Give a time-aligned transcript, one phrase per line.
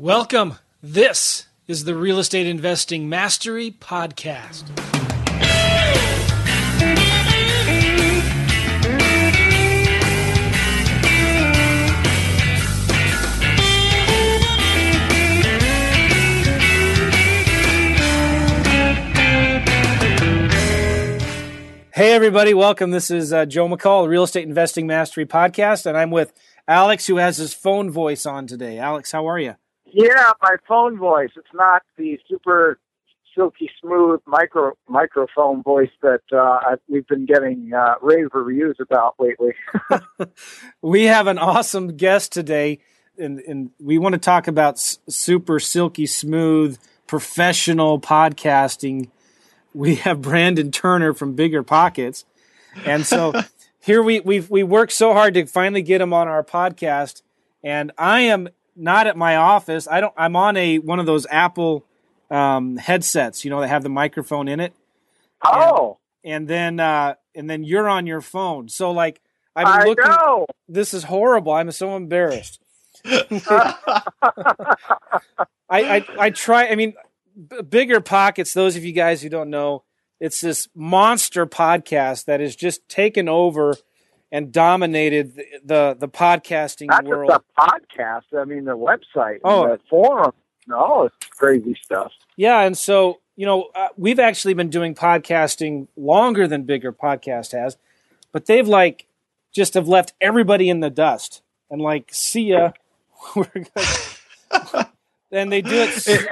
[0.00, 0.54] Welcome.
[0.80, 4.62] This is the Real Estate Investing Mastery Podcast.
[21.92, 22.92] Hey, everybody, welcome.
[22.92, 26.32] This is uh, Joe McCall, the Real Estate Investing Mastery Podcast, and I'm with
[26.68, 28.78] Alex, who has his phone voice on today.
[28.78, 29.56] Alex, how are you?
[29.92, 31.30] Yeah, my phone voice.
[31.36, 32.78] It's not the super
[33.34, 39.52] silky smooth micro microphone voice that uh, we've been getting uh, rave reviews about lately.
[40.82, 42.80] we have an awesome guest today,
[43.18, 49.10] and, and we want to talk about s- super silky smooth professional podcasting.
[49.72, 52.24] We have Brandon Turner from Bigger Pockets,
[52.84, 53.32] and so
[53.80, 57.22] here we we we worked so hard to finally get him on our podcast,
[57.62, 59.88] and I am not at my office.
[59.88, 60.14] I don't.
[60.16, 61.84] I'm on a one of those Apple
[62.30, 63.44] um, headsets.
[63.44, 64.72] You know, that have the microphone in it.
[65.44, 68.68] Oh, and, and then uh, and then you're on your phone.
[68.68, 69.20] So like
[69.54, 70.04] I'm I looking.
[70.04, 70.46] know.
[70.68, 71.52] This is horrible.
[71.52, 72.60] I'm so embarrassed.
[73.04, 73.74] I,
[75.70, 76.68] I I try.
[76.68, 76.94] I mean,
[77.48, 78.52] b- bigger pockets.
[78.52, 79.84] Those of you guys who don't know,
[80.20, 83.76] it's this monster podcast that has just taken over
[84.30, 87.30] and dominated the the, the podcasting Not world.
[87.30, 88.40] just a podcast.
[88.40, 89.64] I mean, the website, Oh.
[89.64, 90.32] and the forum.
[90.66, 92.12] No, it's crazy stuff.
[92.36, 97.52] Yeah, and so you know uh, we've actually been doing podcasting longer than Bigger Pockets
[97.52, 97.76] has,
[98.32, 99.06] but they've like
[99.54, 102.72] just have left everybody in the dust and like see ya.
[103.34, 103.46] We're
[105.32, 105.88] and they do it.
[106.08, 106.26] s-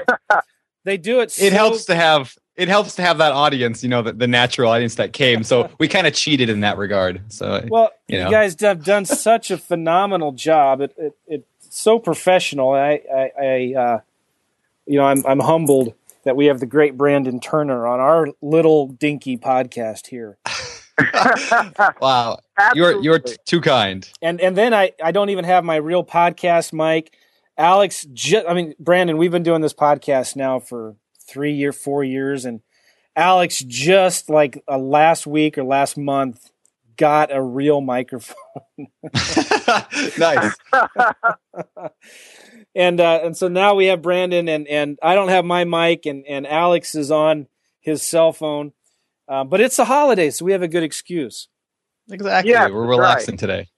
[0.84, 1.24] They do it.
[1.38, 4.26] it so- helps to have it helps to have that audience you know the, the
[4.26, 8.18] natural audience that came so we kind of cheated in that regard so Well, you
[8.18, 10.80] you, guys have done such a phenomenal job.
[10.80, 12.70] It, it, it's so professional.
[12.70, 14.00] I, I, I uh,
[14.86, 18.88] you know, I'm, I'm humbled that we have the great Brandon Turner on our little
[18.88, 20.38] dinky podcast here.
[22.00, 22.38] wow
[22.74, 26.02] you're you're t- too kind and and then I I don't even have my real
[26.02, 27.12] podcast mic.
[27.58, 30.96] Alex, ju- I mean Brandon, we've been doing this podcast now for
[31.28, 32.60] three year, four years, and
[33.14, 36.50] Alex just like uh, last week or last month
[36.96, 38.36] got a real microphone,
[40.18, 40.54] nice.
[42.76, 46.04] And uh, and so now we have Brandon, and and I don't have my mic,
[46.04, 47.46] and and Alex is on
[47.80, 48.72] his cell phone,
[49.26, 51.48] uh, but it's the holidays, so we have a good excuse.
[52.10, 52.52] exactly.
[52.52, 53.68] Yeah, we're that's relaxing today.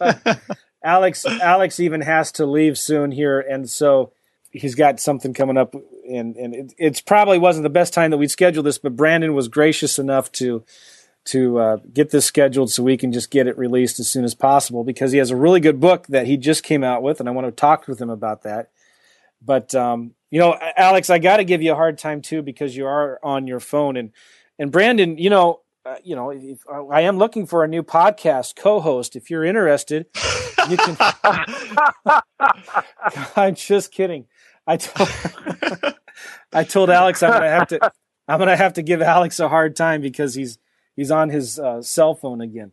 [0.84, 4.12] Alex Alex even has to leave soon here, and so
[4.52, 5.74] he's got something coming up,
[6.08, 9.34] and and it, it's probably wasn't the best time that we'd scheduled this, but Brandon
[9.34, 10.64] was gracious enough to
[11.26, 14.34] to uh, get this scheduled so we can just get it released as soon as
[14.34, 17.28] possible because he has a really good book that he just came out with, and
[17.28, 18.70] I want to talk with him about that.
[19.40, 22.76] But um, you know, Alex, I got to give you a hard time too because
[22.76, 24.12] you are on your phone, and
[24.58, 25.60] and Brandon, you know.
[25.86, 26.60] Uh, you know, if,
[26.90, 29.16] I am looking for a new podcast co-host.
[29.16, 30.06] If you're interested,
[30.70, 30.96] you can.
[33.36, 34.24] I'm just kidding.
[34.66, 35.08] I told
[36.52, 37.92] I told Alex I'm gonna have to
[38.28, 40.58] I'm gonna have to give Alex a hard time because he's
[40.96, 42.72] he's on his uh, cell phone again.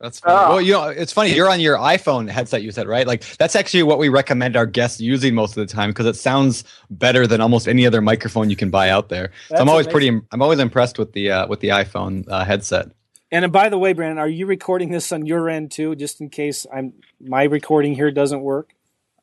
[0.00, 0.34] that's funny.
[0.36, 0.48] Oh.
[0.50, 3.54] well you know it's funny you're on your iphone headset you said right like that's
[3.54, 7.26] actually what we recommend our guests using most of the time because it sounds better
[7.26, 9.92] than almost any other microphone you can buy out there so i'm always amazing.
[9.92, 12.88] pretty im- i'm always impressed with the uh, with the iphone uh, headset
[13.30, 16.20] And uh, by the way, Brandon, are you recording this on your end too, just
[16.20, 18.74] in case I'm my recording here doesn't work?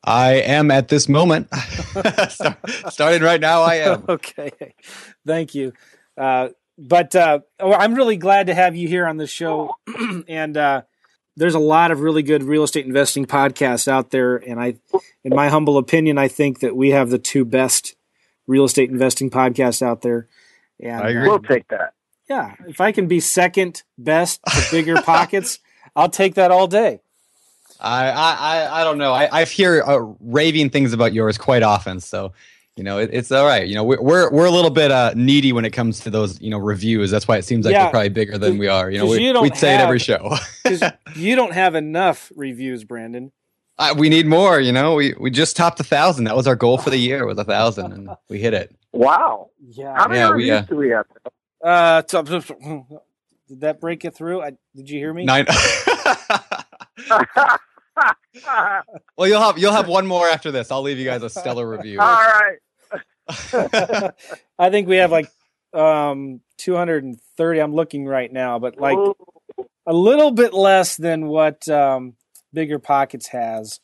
[0.04, 1.50] I am at this moment.
[2.90, 4.06] Starting right now, I am.
[4.10, 4.52] okay,
[5.26, 5.74] thank you.
[6.18, 9.76] Uh, but uh, oh, I'm really glad to have you here on the show.
[10.28, 10.84] and uh,
[11.36, 14.38] there's a lot of really good real estate investing podcasts out there.
[14.38, 14.76] And I,
[15.24, 17.96] in my humble opinion, I think that we have the two best
[18.48, 20.28] real estate investing podcasts out there.
[20.80, 21.28] And, I agree.
[21.28, 21.94] We'll take that.
[22.30, 25.60] yeah, if I can be second best to bigger pockets,
[25.96, 27.02] I'll take that all day.
[27.80, 29.14] I, I, I- I don't know.
[29.14, 32.34] I, I hear uh, raving things about yours quite often, so
[32.76, 33.68] you know it, it's all right.
[33.68, 36.40] You know, we're we're, we're a little bit uh, needy when it comes to those
[36.42, 37.12] you know reviews.
[37.12, 37.86] That's why it seems like Yeah.
[37.86, 38.90] we're probably bigger than we are.
[38.92, 40.36] You know, 'Cause we, you don't we say it every show.
[41.16, 43.32] you don't have enough reviews, Brandon.
[43.78, 44.60] Uh, we need more.
[44.60, 46.26] You know, we we just topped a thousand.
[46.26, 48.76] That was our goal for the year, was a thousand, and we hit it.
[48.92, 49.52] Wow.
[49.62, 49.96] Yeah.
[49.96, 51.06] How many Yeah, we, reviews uh, do we have?
[51.64, 52.22] Uh, t-
[53.48, 54.42] did that break it through?
[54.42, 55.24] I, did you hear me?
[55.26, 55.46] Nine.
[59.18, 60.72] well, you'll have you'll have one more after this.
[60.72, 62.00] I'll leave you guys a stellar review.
[62.00, 62.58] All right.
[64.60, 65.30] I think we have like
[65.74, 67.60] um 230.
[67.60, 69.16] I'm looking right now, but like Ooh.
[69.86, 72.16] a little bit less than what um
[72.54, 73.80] Bigger Pockets has.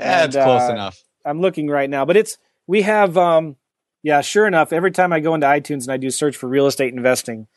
[0.00, 1.02] Yeah, it's close uh, enough.
[1.24, 3.56] I'm looking right now, but it's we have um
[4.02, 6.66] yeah, sure enough, every time I go into iTunes and I do search for real
[6.66, 7.48] estate investing,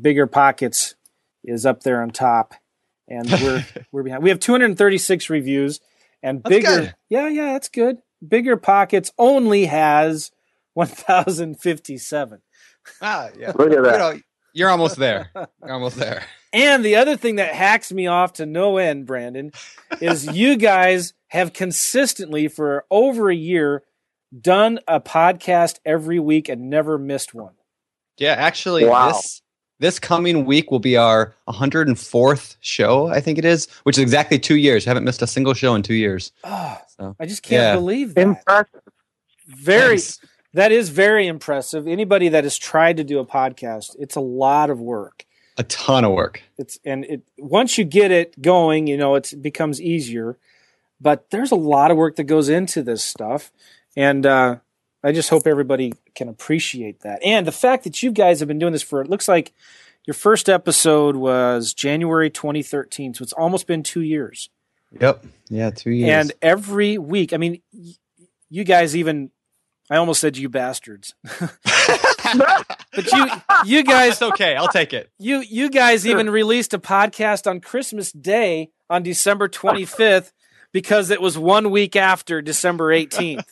[0.00, 0.94] bigger pockets
[1.44, 2.54] is up there on top.
[3.08, 4.22] And we're we're behind.
[4.22, 5.80] We have 236 reviews
[6.22, 6.94] and That's bigger good.
[7.08, 7.98] Yeah, yeah, that's good.
[8.26, 10.30] Bigger pockets only has
[10.74, 12.42] 1057.
[13.02, 13.52] Ah, yeah.
[13.54, 13.92] Look at that.
[13.92, 14.20] You know,
[14.52, 15.30] you're almost there.
[15.34, 16.22] You're almost there.
[16.52, 19.52] And the other thing that hacks me off to no end, Brandon,
[20.00, 23.82] is you guys have consistently for over a year
[24.38, 27.54] done a podcast every week and never missed one.
[28.18, 29.08] Yeah, actually, Wow.
[29.12, 29.42] this
[29.78, 33.08] this coming week will be our 104th show.
[33.08, 34.86] I think it is, which is exactly two years.
[34.86, 36.32] I haven't missed a single show in two years.
[36.44, 37.74] Oh, So I just can't Yeah.
[37.74, 38.20] believe that.
[38.22, 38.80] Impressive.
[39.46, 40.20] Very thanks.
[40.54, 41.86] that is very impressive.
[41.86, 45.24] Anybody that has tried to do a podcast, it's a lot of work.
[45.58, 46.42] a ton of work.
[46.58, 50.36] It's and it once you get it going, you know, it's, it becomes easier.
[51.00, 53.52] But there's a lot of work that goes into this stuff,
[53.96, 54.56] and uh,
[55.06, 57.22] I just hope everybody can appreciate that.
[57.24, 59.52] And the fact that you guys have been doing this for it looks like
[60.04, 64.50] your first episode was January 2013, so it's almost been two years.
[65.00, 65.24] Yep.
[65.48, 66.10] Yeah, two years.
[66.10, 67.92] And every week, I mean, y-
[68.50, 69.30] you guys even.
[69.88, 73.26] I almost said you bastards, but you
[73.64, 74.56] you guys it's okay.
[74.56, 75.10] I'll take it.
[75.18, 80.32] you you guys even released a podcast on Christmas Day on December 25th
[80.72, 83.44] because it was one week after December 18th.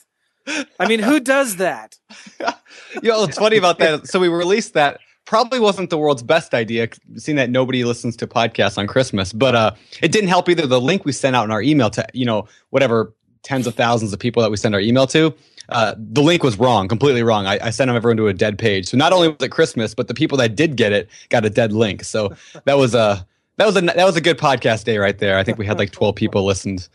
[0.79, 1.97] I mean, who does that?
[3.01, 4.07] You know, it's funny about that.
[4.07, 4.99] So we released that.
[5.25, 6.87] Probably wasn't the world's best idea,
[7.17, 9.33] seeing that nobody listens to podcasts on Christmas.
[9.33, 9.71] But uh,
[10.01, 10.65] it didn't help either.
[10.65, 13.13] The link we sent out in our email to you know whatever
[13.43, 15.33] tens of thousands of people that we send our email to,
[15.69, 17.45] uh, the link was wrong, completely wrong.
[17.45, 18.87] I, I sent them everyone to a dead page.
[18.87, 21.49] So not only was it Christmas, but the people that did get it got a
[21.49, 22.03] dead link.
[22.03, 23.25] So that was a
[23.57, 25.37] that was a that was a good podcast day right there.
[25.37, 26.87] I think we had like twelve people listened.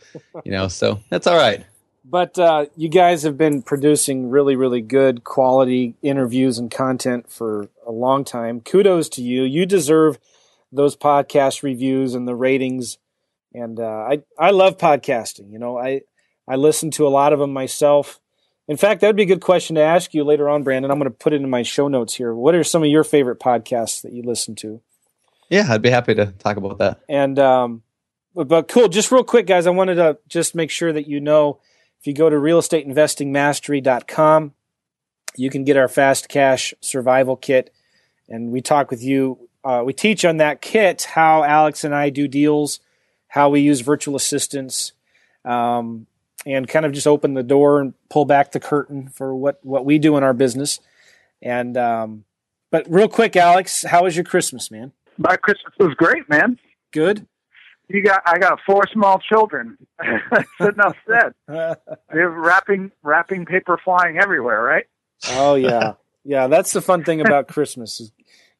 [0.43, 1.65] You know, so that's all right.
[2.11, 7.69] But uh, you guys have been producing really, really good quality interviews and content for
[7.87, 8.59] a long time.
[8.59, 9.43] Kudos to you.
[9.43, 10.19] You deserve
[10.73, 12.97] those podcast reviews and the ratings.
[13.53, 15.53] And uh, I, I love podcasting.
[15.53, 16.01] You know, I,
[16.45, 18.19] I listen to a lot of them myself.
[18.67, 20.91] In fact, that'd be a good question to ask you later on, Brandon.
[20.91, 22.35] I'm going to put it in my show notes here.
[22.35, 24.81] What are some of your favorite podcasts that you listen to?
[25.49, 26.99] Yeah, I'd be happy to talk about that.
[27.07, 27.83] And um,
[28.35, 28.89] but, but cool.
[28.89, 31.61] Just real quick, guys, I wanted to just make sure that you know
[32.01, 34.53] if you go to realestateinvestingmastery.com,
[35.35, 37.71] you can get our fast cash survival kit,
[38.27, 39.47] and we talk with you.
[39.63, 42.79] Uh, we teach on that kit how Alex and I do deals,
[43.27, 44.93] how we use virtual assistants,
[45.45, 46.07] um,
[46.43, 49.85] and kind of just open the door and pull back the curtain for what what
[49.85, 50.79] we do in our business.
[51.39, 52.23] And um,
[52.71, 54.91] but real quick, Alex, how was your Christmas, man?
[55.19, 56.57] My Christmas was great, man.
[56.91, 57.27] Good.
[57.93, 59.77] You got I got four small children.
[60.57, 61.33] Said enough said.
[62.13, 64.85] They have wrapping wrapping paper flying everywhere, right?
[65.29, 65.93] Oh yeah,
[66.23, 66.47] yeah.
[66.47, 68.11] That's the fun thing about Christmas is,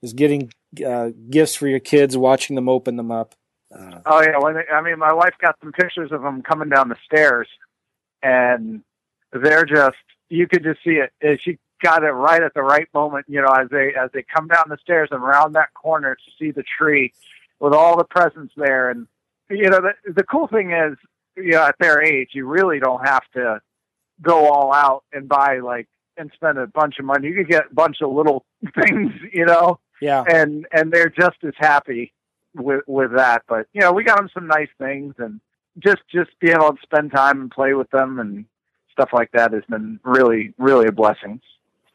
[0.01, 0.51] is getting
[0.85, 3.35] uh, gifts for your kids, watching them open them up.
[3.73, 6.69] Uh, Oh yeah, when they, I mean, my wife got some pictures of them coming
[6.69, 7.47] down the stairs,
[8.23, 8.83] and
[9.33, 9.97] they're just
[10.29, 11.11] you could just see it.
[11.21, 14.23] And She got it right at the right moment, you know, as they as they
[14.23, 17.13] come down the stairs and around that corner to see the tree
[17.59, 18.89] with all the presents there.
[18.89, 19.07] And
[19.51, 20.97] you know, the the cool thing is,
[21.35, 23.61] you know, at their age, you really don't have to
[24.21, 27.27] go all out and buy like and spend a bunch of money.
[27.27, 31.37] You could get a bunch of little things, you know yeah, and and they're just
[31.43, 32.11] as happy
[32.55, 33.43] with with that.
[33.47, 35.39] But you know, we got them some nice things, and
[35.79, 38.45] just just being able to spend time and play with them and
[38.91, 41.39] stuff like that has been really really a blessing.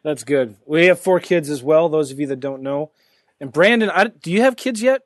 [0.03, 0.57] that's good.
[0.65, 1.89] We have four kids as well.
[1.89, 2.93] Those of you that don't know,
[3.41, 5.03] and Brandon, I, do you have kids yet?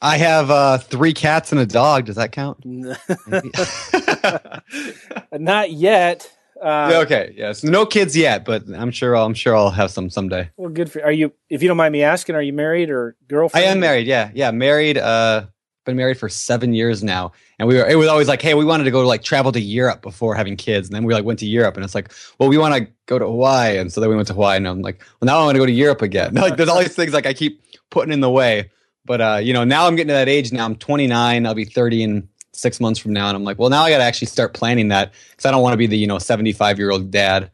[0.00, 2.06] I have uh, three cats and a dog.
[2.06, 2.64] Does that count?
[5.32, 6.30] Not yet.
[6.60, 7.34] Uh, Yeah, okay.
[7.36, 7.62] Yes.
[7.64, 9.16] No kids yet, but I'm sure.
[9.16, 10.50] I'll, I'm sure I'll have some someday.
[10.56, 11.02] Well, good for.
[11.04, 11.32] Are you?
[11.50, 13.66] If you don't mind me asking, are you married or girlfriend?
[13.66, 14.06] I am married.
[14.06, 14.30] Yeah.
[14.34, 14.50] Yeah.
[14.50, 14.98] Married.
[14.98, 15.46] Uh,
[15.84, 17.88] been married for seven years now, and we were.
[17.88, 20.34] It was always like, hey, we wanted to go to like travel to Europe before
[20.34, 22.74] having kids, and then we like went to Europe, and it's like, well, we want
[22.74, 25.26] to go to Hawaii, and so then we went to Hawaii, and I'm like, well,
[25.26, 26.34] now I want to go to Europe again.
[26.38, 28.70] Like, there's all these things like I keep putting in the way,
[29.08, 30.52] but uh, you know, now I'm getting to that age.
[30.52, 31.46] Now I'm 29.
[31.46, 33.98] I'll be 30 in six months from now, and I'm like, well, now I got
[33.98, 36.78] to actually start planning that because I don't want to be the you know 75
[36.78, 37.50] year old dad.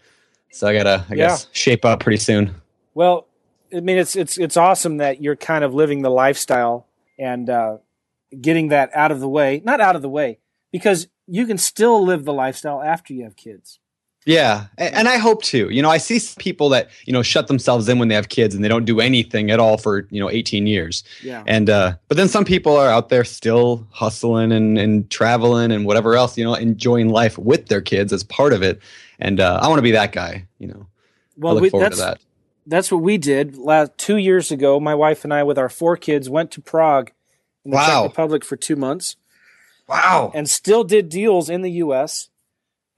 [0.50, 1.28] So I gotta, I Yeah.
[1.28, 2.54] guess, shape up pretty soon.
[2.94, 3.26] Well,
[3.74, 6.86] I mean, it's it's it's awesome that you're kind of living the lifestyle
[7.18, 7.78] and uh,
[8.40, 9.62] getting that out of the way.
[9.64, 10.38] Not out of the way,
[10.72, 13.78] because you can still live the lifestyle after you have kids.
[14.26, 15.68] Yeah, and I hope to.
[15.68, 18.54] You know, I see people that you know shut themselves in when they have kids
[18.54, 21.04] and they don't do anything at all for you know 18 years.
[21.22, 21.44] Yeah.
[21.46, 25.84] And uh, but then some people are out there still hustling and and traveling and
[25.84, 26.38] whatever else.
[26.38, 28.80] You know, enjoying life with their kids as part of it.
[29.18, 30.46] And uh, I want to be that guy.
[30.58, 30.86] You know,
[31.36, 32.18] Well, we, that's that.
[32.66, 34.80] that's what we did last two years ago.
[34.80, 37.10] My wife and I, with our four kids, went to Prague
[37.62, 38.02] in the Wow.
[38.04, 39.16] Czech Republic for two months,
[39.86, 40.32] Wow.
[40.34, 42.30] and still did deals in the U.S.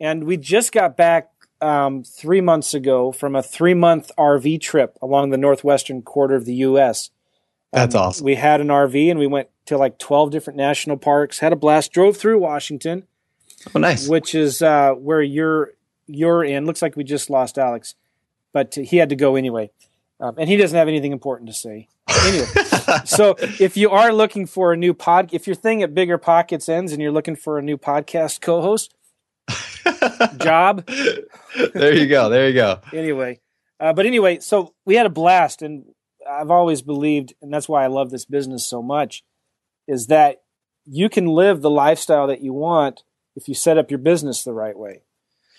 [0.00, 4.98] And we just got back um, three months ago from a three month RV trip
[5.00, 7.10] along the northwestern quarter of the U.S.
[7.72, 8.24] That's Um, awesome.
[8.24, 11.38] We had an RV and we went to like twelve different national parks.
[11.38, 11.92] Had a blast.
[11.92, 13.04] Drove through Washington.
[13.74, 14.06] Oh, nice.
[14.06, 15.72] which is uh, where you're
[16.06, 16.66] you're in.
[16.66, 17.94] Looks like we just lost Alex,
[18.52, 19.70] but he had to go anyway,
[20.20, 21.88] um, and he doesn't have anything important to say.
[22.26, 22.46] Anyway,
[23.04, 26.68] so if you are looking for a new pod, if your thing at Bigger Pockets
[26.68, 28.94] ends and you're looking for a new podcast co-host
[30.38, 30.86] job,
[31.74, 32.28] there you go.
[32.28, 32.80] There you go.
[32.92, 33.40] anyway.
[33.78, 35.84] Uh, but anyway, so we had a blast, and
[36.28, 39.22] I've always believed, and that's why I love this business so much,
[39.86, 40.42] is that
[40.86, 43.02] you can live the lifestyle that you want
[43.34, 45.02] if you set up your business the right way.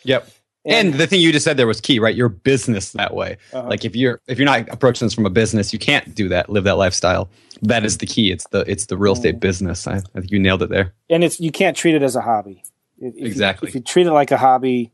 [0.04, 0.28] Yep.
[0.66, 2.16] And the thing you just said there was key, right?
[2.16, 3.38] Your business that way.
[3.54, 3.70] Uh-huh.
[3.70, 6.50] Like if you're if you're not approaching this from a business, you can't do that,
[6.50, 7.30] live that lifestyle.
[7.62, 8.32] That is the key.
[8.32, 9.40] It's the it's the real estate Mm.
[9.40, 9.88] business.
[9.88, 10.94] I, I think you nailed it there.
[11.10, 12.64] and it's you can't treat it as a hobby.
[13.00, 13.70] If- if you- Exactly.
[13.70, 14.92] if you treat it like a hobby,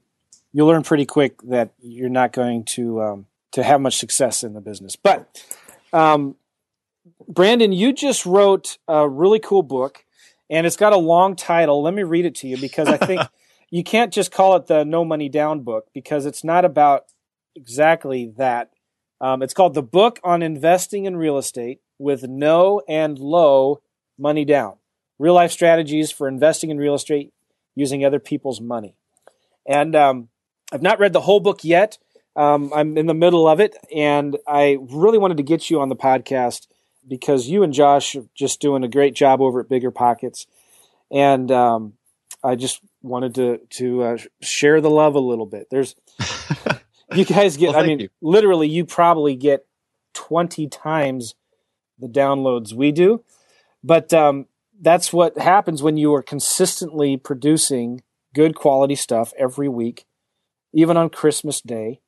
[0.51, 4.53] you'll learn pretty quick that you're not going to um, to have much success in
[4.53, 4.95] the business.
[4.95, 5.43] But
[5.91, 6.35] um,
[7.27, 10.05] Brandon, you just wrote a really cool book,
[10.49, 11.81] and it's got a long title.
[11.81, 13.21] Let me read it to you because I think
[13.71, 17.05] you can't just call it the No Money Down book because it's not about
[17.55, 18.71] exactly that.
[19.21, 23.81] Um, it's called the Book on Investing in Real Estate with No and Low
[24.17, 24.75] Money Down
[25.19, 27.31] real life strategies for investing in real estate
[27.75, 28.95] using other people's money.
[29.67, 30.29] And um,
[30.71, 31.97] I've not read the whole book yet.
[32.35, 35.89] Um, I'm in the middle of it, and I really wanted to get you on
[35.89, 36.67] the podcast
[37.07, 40.47] because you and Josh are just doing a great job over at Bigger Pockets,
[41.11, 41.93] and um,
[42.43, 45.67] I just wanted to to uh, share the love a little bit.
[45.69, 45.95] There's
[47.15, 47.73] you guys get.
[47.73, 48.09] Well, I mean, you.
[48.19, 49.67] literally, you probably get
[50.13, 51.35] twenty times
[51.99, 53.23] the downloads we do,
[53.83, 54.47] but um,
[54.81, 58.01] that's what happens when you are consistently producing
[58.33, 60.05] good quality stuff every week,
[60.73, 62.01] even on Christmas Day.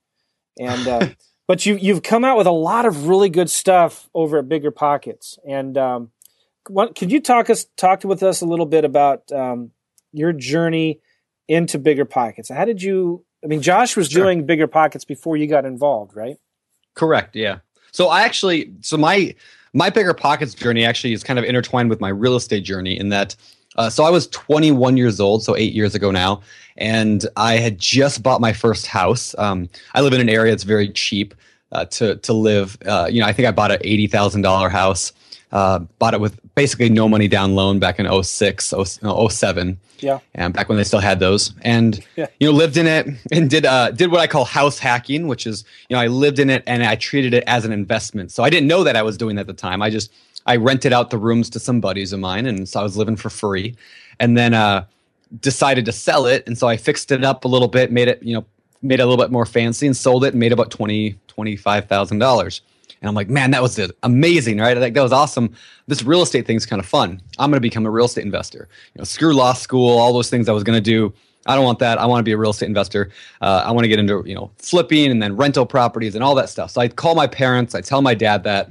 [0.59, 1.07] And uh,
[1.47, 4.71] but you you've come out with a lot of really good stuff over at Bigger
[4.71, 5.37] Pockets.
[5.47, 6.11] And um,
[6.67, 9.71] what, could you talk us talk with us a little bit about um,
[10.11, 10.99] your journey
[11.47, 12.49] into Bigger Pockets?
[12.49, 13.23] How did you?
[13.43, 14.23] I mean, Josh was Sure.
[14.23, 16.37] doing Bigger Pockets before you got involved, right?
[16.95, 17.35] Correct.
[17.35, 17.59] Yeah.
[17.91, 19.35] So I actually, so my
[19.75, 23.09] my bigger pockets journey actually is kind of intertwined with my real estate journey in
[23.09, 23.35] that.
[23.75, 26.41] Uh, so I was 21 years old, so eight years ago now,
[26.77, 29.35] and I had just bought my first house.
[29.37, 31.35] Um, I live in an area that's very cheap
[31.73, 32.77] uh, to to live.
[32.85, 35.11] Uh, you know, I think I bought an eighty thousand dollar house.
[35.51, 38.73] Uh, bought it with basically no money down loan back in 06,
[39.29, 40.19] 07 Yeah.
[40.33, 41.53] and back when they still had those.
[41.61, 42.27] And Yeah.
[42.39, 45.45] you know lived in it and did uh did what i call house hacking which
[45.45, 48.31] is you know i lived in it and i treated it as an investment.
[48.31, 49.81] So i didn't know that i was doing that at the time.
[49.81, 50.11] I just
[50.45, 53.15] i rented out the rooms to some buddies of mine and so i was living
[53.17, 53.75] for free.
[54.19, 54.85] And then uh
[55.41, 56.45] decided to sell it.
[56.47, 58.45] And so i fixed it up a little bit made it you know
[58.81, 62.19] made it a little bit more fancy and sold it and made about 20 25000
[62.19, 62.61] dollars
[63.01, 64.77] and i'm like man that was amazing right?
[64.77, 65.55] Like that was awesome.
[65.87, 67.21] This real estate thing's kind of fun.
[67.37, 68.67] I'm going to become a real estate investor.
[68.93, 71.13] You know screw law school all those things i was going to do.
[71.47, 71.99] I don't want that.
[71.99, 73.11] I want to be a real estate investor.
[73.41, 76.35] Uh, i want to get into you know flipping and then rental properties and all
[76.35, 76.71] that stuff.
[76.71, 77.75] So i call my parents.
[77.75, 78.69] I tell my dad that.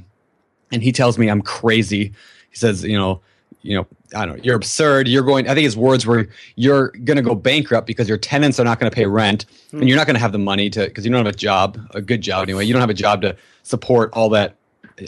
[0.72, 2.12] And he tells me i'm crazy.
[2.50, 3.20] He says you know
[3.64, 5.08] you know i don't know you're absurd.
[5.08, 8.60] You're going i think his words were you're going to go bankrupt because your tenants
[8.60, 9.88] are not going to pay rent and hmm.
[9.88, 12.00] you're not going to have the money to because you don't have a job a
[12.00, 12.64] good job anyway.
[12.64, 14.54] You don't have a job to support all that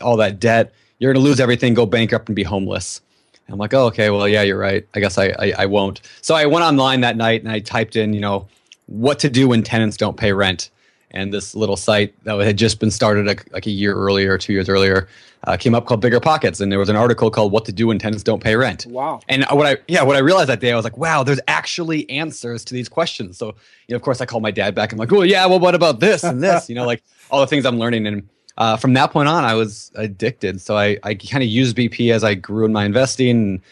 [0.02, 0.72] all that debt.
[0.98, 3.02] You're going to lose everything go bankrupt and be homeless.
[3.46, 4.86] And i'm like oh okay well yeah you're right.
[4.94, 6.00] I guess I, I i won't.
[6.22, 8.48] So i went online that night and i typed in you know
[8.86, 10.70] what to do when tenants don't pay rent
[11.16, 14.52] and this little site that had just been started like, like a year earlier, two
[14.52, 15.08] years earlier,
[15.44, 17.86] uh, came up called Bigger Pockets, and there was an article called "What to Do
[17.86, 19.20] When Tenants Don't Pay Rent." Wow.
[19.28, 22.08] And what I yeah, what I realized that day, I was like, wow, there's actually
[22.10, 23.38] answers to these questions.
[23.38, 24.92] So you know, of course, I called my dad back.
[24.92, 26.68] I'm like, well, yeah, well, what about this and this?
[26.68, 28.06] You know, like all the things I'm learning.
[28.06, 30.60] And uh, from that point on, I was addicted.
[30.60, 33.62] So I I kind of used BP as I grew in my investing.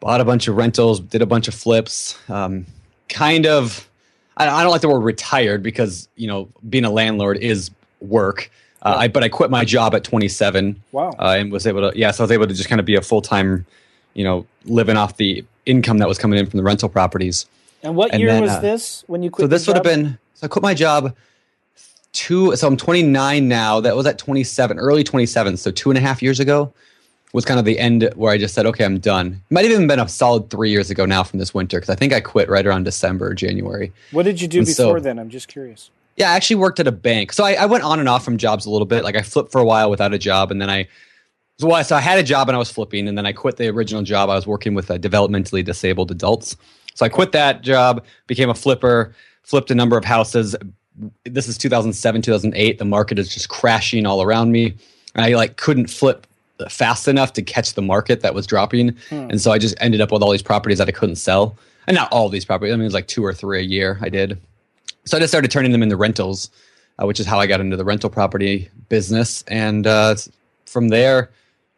[0.00, 2.66] Bought a bunch of rentals, did a bunch of flips, um,
[3.08, 3.88] kind of.
[4.36, 8.50] I, I don't like the word retired because you know being a landlord is work.
[8.82, 11.10] Uh, I, but I quit my job at 27 Wow.
[11.18, 12.94] uh, and was able to yeah, so I was able to just kind of be
[12.94, 13.66] a full time,
[14.14, 17.46] you know, living off the income that was coming in from the rental properties.
[17.82, 19.44] and what and year then, was uh, this when you quit?
[19.44, 21.14] So this would have been So I quit my job
[22.12, 22.54] two.
[22.56, 23.80] So I'm 29 now.
[23.80, 25.56] That was at 27, early 27.
[25.56, 26.72] So two and a half years ago
[27.36, 29.42] was kind of the end where I just said, okay, I'm done.
[29.50, 31.94] Might have even been a solid three years ago now from this winter because I
[31.94, 33.92] think I quit right around December, January.
[34.10, 35.18] What did you do and before so, then?
[35.18, 35.90] I'm just curious.
[36.16, 37.34] Yeah, I actually worked at a bank.
[37.34, 39.04] So I, I, went on and off from jobs a little bit.
[39.04, 40.88] Like I flipped for a while without a job, and then I
[41.58, 43.58] so, well, so I had a job and I was flipping, and then I quit
[43.58, 44.30] the original job.
[44.30, 46.56] I was working with uh, developmentally disabled adults.
[46.94, 50.56] So I quit that job, became a flipper, flipped a number of houses.
[51.24, 52.78] This is 2007, 2008.
[52.78, 54.74] The market is just crashing all around me.
[55.14, 56.25] And I like couldn't flip
[56.68, 58.96] fast enough to catch the market that was dropping.
[59.08, 59.30] Hmm.
[59.30, 61.56] And so I just ended up with all these properties that I couldn't sell.
[61.86, 62.72] And not all these properties.
[62.72, 64.40] I mean, it was like two or three a year I did.
[65.04, 66.50] So I just started turning them into rentals,
[67.00, 69.44] uh, which is how I got into the rental property business.
[69.46, 70.16] And uh,
[70.64, 71.30] from there,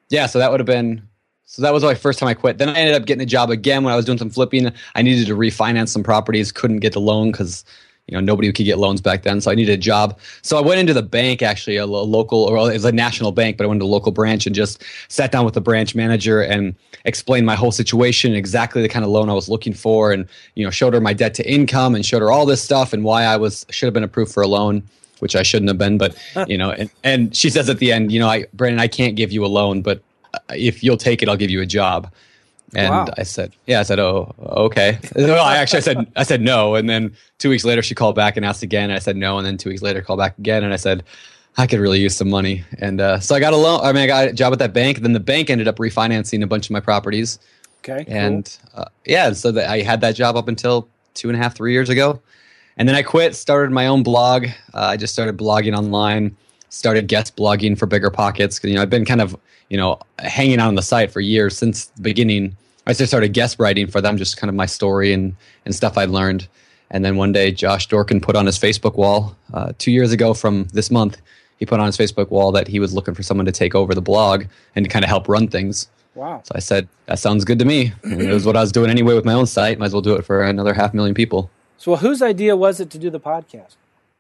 [0.08, 1.02] yeah, so that would have been
[1.50, 2.58] so that was my first time I quit.
[2.58, 4.70] Then I ended up getting a job again when I was doing some flipping.
[4.94, 7.64] I needed to refinance some properties, couldn't get the loan because
[8.08, 9.40] you know nobody could get loans back then.
[9.40, 10.18] So I needed a job.
[10.42, 13.56] So I went into the bank, actually a local or it was a national bank,
[13.56, 16.40] but I went to a local branch and just sat down with the branch manager
[16.40, 16.74] and
[17.04, 20.64] explained my whole situation, exactly the kind of loan I was looking for, and you
[20.64, 23.24] know showed her my debt to income and showed her all this stuff and why
[23.24, 24.82] I was should have been approved for a loan
[25.20, 25.98] which I shouldn't have been.
[25.98, 26.16] But
[26.48, 29.16] you know, and, and she says at the end, you know, I Brandon, I can't
[29.16, 30.00] give you a loan, but
[30.34, 32.10] uh, if you'll take it, I'll give you a job.
[32.74, 33.06] And wow.
[33.16, 34.98] I said, yeah, I said, oh, okay.
[35.16, 36.74] well, I actually I said, I said no.
[36.74, 38.90] And then two weeks later, she called back and asked again.
[38.90, 39.38] And I said no.
[39.38, 40.64] And then two weeks later, called back again.
[40.64, 41.02] And I said,
[41.56, 42.64] I could really use some money.
[42.78, 43.80] And uh, so I got a loan.
[43.82, 44.98] I mean, I got a job at that bank.
[44.98, 47.38] Then the bank ended up refinancing a bunch of my properties.
[47.78, 48.04] Okay.
[48.06, 48.82] And cool.
[48.82, 51.72] uh, yeah, so that I had that job up until two and a half, three
[51.72, 52.20] years ago.
[52.76, 54.46] And then I quit, started my own blog.
[54.72, 56.36] Uh, I just started blogging online,
[56.68, 58.60] started guest blogging for Bigger Pockets.
[58.62, 59.36] You know, I've been kind of,
[59.68, 62.56] you know, hanging out on the site for years since the beginning.
[62.86, 65.98] I just started guest writing for them, just kind of my story and, and stuff
[65.98, 66.48] I learned.
[66.90, 70.32] And then one day, Josh Dorkin put on his Facebook wall uh, two years ago
[70.32, 71.20] from this month.
[71.58, 73.94] He put on his Facebook wall that he was looking for someone to take over
[73.94, 74.44] the blog
[74.74, 75.88] and to kind of help run things.
[76.14, 76.42] Wow.
[76.44, 77.92] So I said, that sounds good to me.
[78.04, 79.78] And it was what I was doing anyway with my own site.
[79.78, 81.50] Might as well do it for another half million people.
[81.76, 83.76] So, whose idea was it to do the podcast?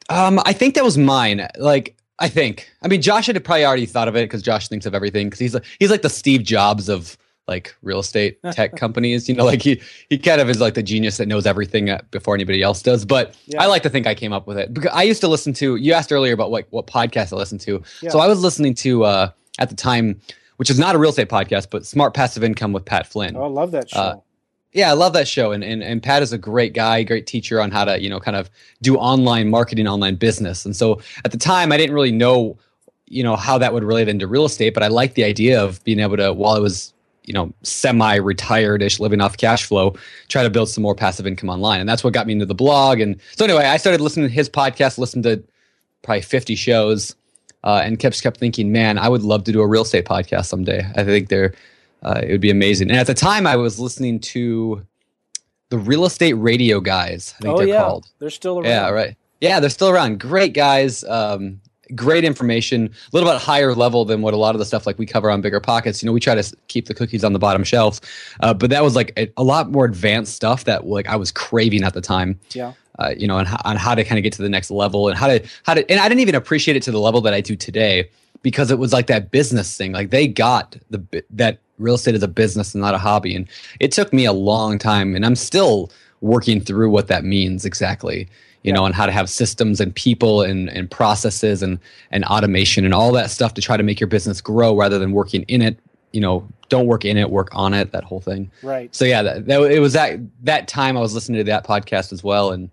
[0.08, 1.48] Um, I think that was mine.
[1.58, 2.70] Like, I think.
[2.82, 5.28] I mean, Josh had probably already thought of it because Josh thinks of everything.
[5.28, 7.16] Because he's like, he's like the Steve Jobs of
[7.46, 9.28] like real estate tech companies.
[9.28, 12.34] You know, like he he kind of is like the genius that knows everything before
[12.34, 13.04] anybody else does.
[13.04, 13.62] But yeah.
[13.62, 15.76] I like to think I came up with it because I used to listen to.
[15.76, 17.82] You asked earlier about what what podcast I listened to.
[18.02, 18.10] Yeah.
[18.10, 20.20] So I was listening to uh, at the time,
[20.56, 23.36] which is not a real estate podcast, but Smart Passive Income with Pat Flynn.
[23.36, 23.98] Oh, I love that show.
[23.98, 24.16] Uh,
[24.72, 27.60] yeah, I love that show, and, and and Pat is a great guy, great teacher
[27.60, 28.50] on how to you know kind of
[28.82, 30.64] do online marketing, online business.
[30.64, 32.58] And so at the time, I didn't really know
[33.06, 35.82] you know how that would relate into real estate, but I liked the idea of
[35.84, 36.92] being able to while I was
[37.24, 39.96] you know semi-retired ish, living off cash flow,
[40.28, 42.54] try to build some more passive income online, and that's what got me into the
[42.54, 43.00] blog.
[43.00, 45.42] And so anyway, I started listening to his podcast, listened to
[46.02, 47.16] probably fifty shows,
[47.64, 50.46] uh, and kept kept thinking, man, I would love to do a real estate podcast
[50.46, 50.86] someday.
[50.94, 51.54] I think they're
[52.02, 52.90] uh, it would be amazing.
[52.90, 54.86] And at the time, I was listening to
[55.70, 57.34] the Real Estate Radio guys.
[57.38, 57.80] I think oh, they're yeah.
[57.82, 58.08] called.
[58.18, 58.70] They're still around.
[58.70, 59.16] Yeah, right.
[59.40, 60.18] Yeah, they're still around.
[60.18, 61.04] Great guys.
[61.04, 61.60] Um,
[61.94, 62.86] great information.
[62.86, 65.30] A little bit higher level than what a lot of the stuff like we cover
[65.30, 66.02] on Bigger Pockets.
[66.02, 68.00] You know, we try to keep the cookies on the bottom shelf,
[68.40, 71.30] uh, but that was like a, a, lot more advanced stuff that like I was
[71.30, 72.38] craving at the time.
[72.50, 72.72] Yeah.
[72.98, 75.16] Uh, you know, on, on how to kind of get to the next level and
[75.16, 77.40] how to how to and I didn't even appreciate it to the level that I
[77.40, 78.10] do today
[78.42, 79.92] because it was like that business thing.
[79.92, 83.34] Like they got the that real estate is a business and not a hobby.
[83.34, 83.48] And
[83.80, 88.28] it took me a long time, and I'm still working through what that means exactly.
[88.64, 91.78] You know, and how to have systems and people and, and processes and,
[92.10, 95.12] and automation and all that stuff to try to make your business grow rather than
[95.12, 95.78] working in it.
[96.12, 97.92] You know, don't work in it, work on it.
[97.92, 98.50] That whole thing.
[98.62, 98.94] Right.
[98.94, 102.12] So yeah, that, that it was that that time I was listening to that podcast
[102.12, 102.68] as well, and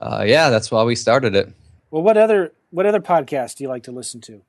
[0.00, 1.52] uh, yeah, that's why we started it.
[1.90, 4.40] Well, what other what other podcasts do you like to listen to?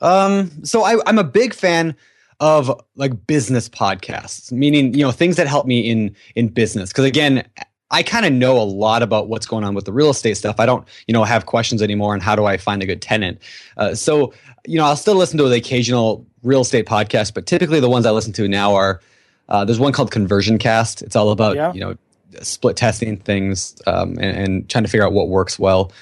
[0.00, 1.96] Um, so I, I'm a big fan
[2.42, 6.90] of like business podcasts, meaning you know things that help me in in business.
[6.90, 7.44] Because again,
[7.92, 10.58] I kind of know a lot about what's going on with the real estate stuff.
[10.58, 13.38] I don't, you know, have questions anymore on how do I find a good tenant.
[13.76, 14.34] Uh, so,
[14.66, 18.06] you know, I'll still listen to the occasional real estate podcast, but typically the ones
[18.06, 19.00] I listen to now are
[19.48, 21.00] uh, there's one called Conversion Cast.
[21.02, 21.72] It's all about yeah.
[21.72, 21.96] you know
[22.40, 25.92] split testing things um, and, and trying to figure out what works well.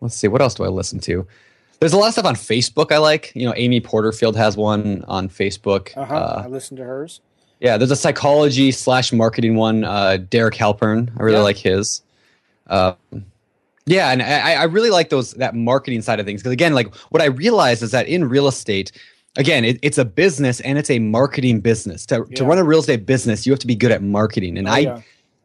[0.00, 1.26] Let's see, what else do I listen to?
[1.82, 3.32] There's a lot of stuff on Facebook I like.
[3.34, 5.90] You know, Amy Porterfield has one on Facebook.
[5.96, 6.14] Uh-huh.
[6.14, 7.20] Uh, I listen to hers.
[7.58, 9.82] Yeah, there's a psychology slash marketing one.
[9.82, 11.42] Uh, Derek Halpern, I really yeah.
[11.42, 12.02] like his.
[12.68, 12.92] Uh,
[13.84, 16.94] yeah, and I, I really like those that marketing side of things because again, like
[17.10, 18.92] what I realized is that in real estate,
[19.34, 22.06] again, it, it's a business and it's a marketing business.
[22.06, 22.36] To yeah.
[22.36, 24.72] to run a real estate business, you have to be good at marketing, and oh,
[24.72, 24.78] I.
[24.78, 25.02] Yeah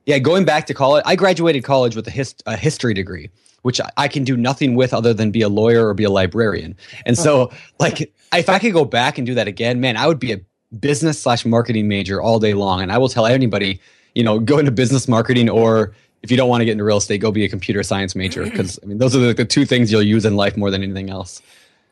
[0.08, 3.30] Yeah, going back to college, I graduated college with a, hist- a history degree,
[3.64, 6.10] which I, I can do nothing with other than be a lawyer or be a
[6.10, 6.78] librarian.
[7.06, 10.18] And so, like, if I could go back and do that again, man, I would
[10.18, 10.40] be a
[10.80, 12.82] business slash marketing major all day long.
[12.82, 13.82] And I will tell anybody,
[14.16, 15.94] you know, go into business marketing or
[16.24, 18.44] if you don't want to get into real estate, go be a computer science major
[18.44, 20.84] because I mean those are the, the, two things you'll use in life more than
[20.84, 21.42] anything else.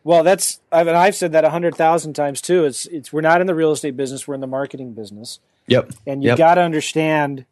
[0.04, 2.64] Well, that's I've I've said that a hundred thousand times too.
[2.66, 5.40] It's it's we're not in the real estate business; we're in the marketing business.
[5.68, 5.92] Yep.
[6.06, 6.38] And you yep.
[6.38, 7.46] got to understand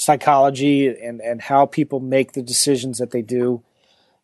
[0.00, 3.62] psychology and and how people make the decisions that they do.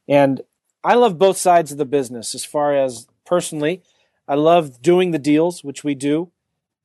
[0.09, 0.41] And
[0.83, 2.35] I love both sides of the business.
[2.35, 3.83] As far as personally,
[4.27, 6.31] I love doing the deals, which we do,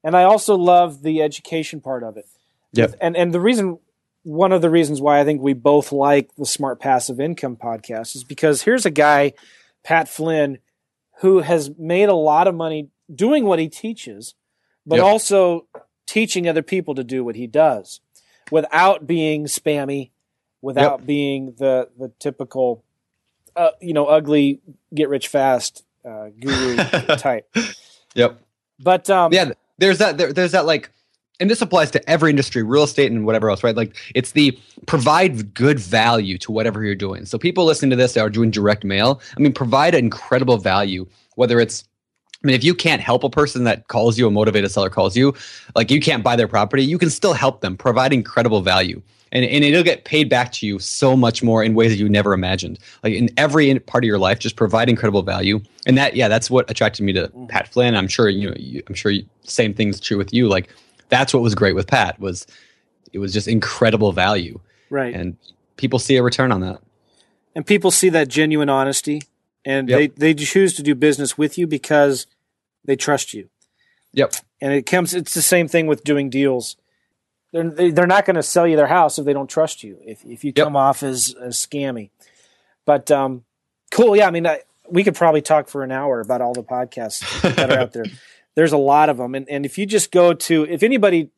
[0.04, 2.26] and I also love the education part of it.
[2.74, 2.96] Yep.
[3.00, 3.80] And and the reason
[4.24, 8.16] one of the reasons why I think we both like the Smart Passive Income podcast
[8.16, 9.34] is because here's a guy,
[9.84, 10.60] Pat Flynn,
[11.22, 14.36] who has made a lot of money doing what he teaches,
[14.86, 15.06] but yep.
[15.06, 15.66] also
[16.06, 18.02] teaching other people to do what he does
[18.52, 20.12] without being spammy,
[20.62, 21.08] without yep.
[21.08, 22.84] being the the typical,
[23.56, 24.62] uh, you know, ugly
[24.94, 26.76] get rich fast uh, guru
[27.18, 27.50] type.
[28.16, 28.40] Yep.
[28.80, 30.18] But um, yeah, there's that.
[30.18, 30.92] There, there's that like
[31.42, 33.76] and this applies to every industry, real estate and whatever else, right?
[33.76, 37.26] Like it's the provide good value to whatever you're doing.
[37.26, 39.20] So people listening to this are doing direct mail.
[39.36, 41.84] I mean, provide incredible value, whether it's
[42.44, 45.16] I mean, if you can't help a person that calls you, a motivated seller calls
[45.16, 45.36] you,
[45.76, 49.02] like you can't buy their property, you can still help them, provide incredible value.
[49.32, 52.10] And, and it'll get paid back to you so much more in ways that you
[52.10, 52.80] never imagined.
[53.04, 55.62] Like in every part of your life, just provide incredible value.
[55.86, 57.48] And that, yeah, that's what attracted me to mm.
[57.48, 57.96] Pat Flynn.
[57.96, 60.50] I'm sure, you know, you, I'm sure you, same thing's true with you.
[60.50, 60.70] Like
[61.10, 62.46] that's what was great with Pat was
[63.14, 64.60] it was just incredible value.
[64.90, 65.14] Right.
[65.14, 65.38] And
[65.78, 66.82] people see a return on that.
[67.56, 69.22] And people see that genuine honesty
[69.66, 70.16] and yep.
[70.16, 72.28] they, they choose to do business with you because
[72.86, 73.50] they trust you.
[74.14, 74.34] Yep.
[74.60, 76.76] And it comes it's the same thing with doing deals.
[77.54, 79.98] They're they're not going to sell you their house if they don't trust you.
[80.06, 82.10] If if you come off as, as scammy.
[82.86, 83.44] But um
[83.92, 86.64] cool, yeah, I mean I, we could probably talk for an hour about all the
[86.64, 88.06] podcasts that are out there.
[88.56, 89.34] There's a lot of them.
[89.34, 91.30] And, and if you just go to, if anybody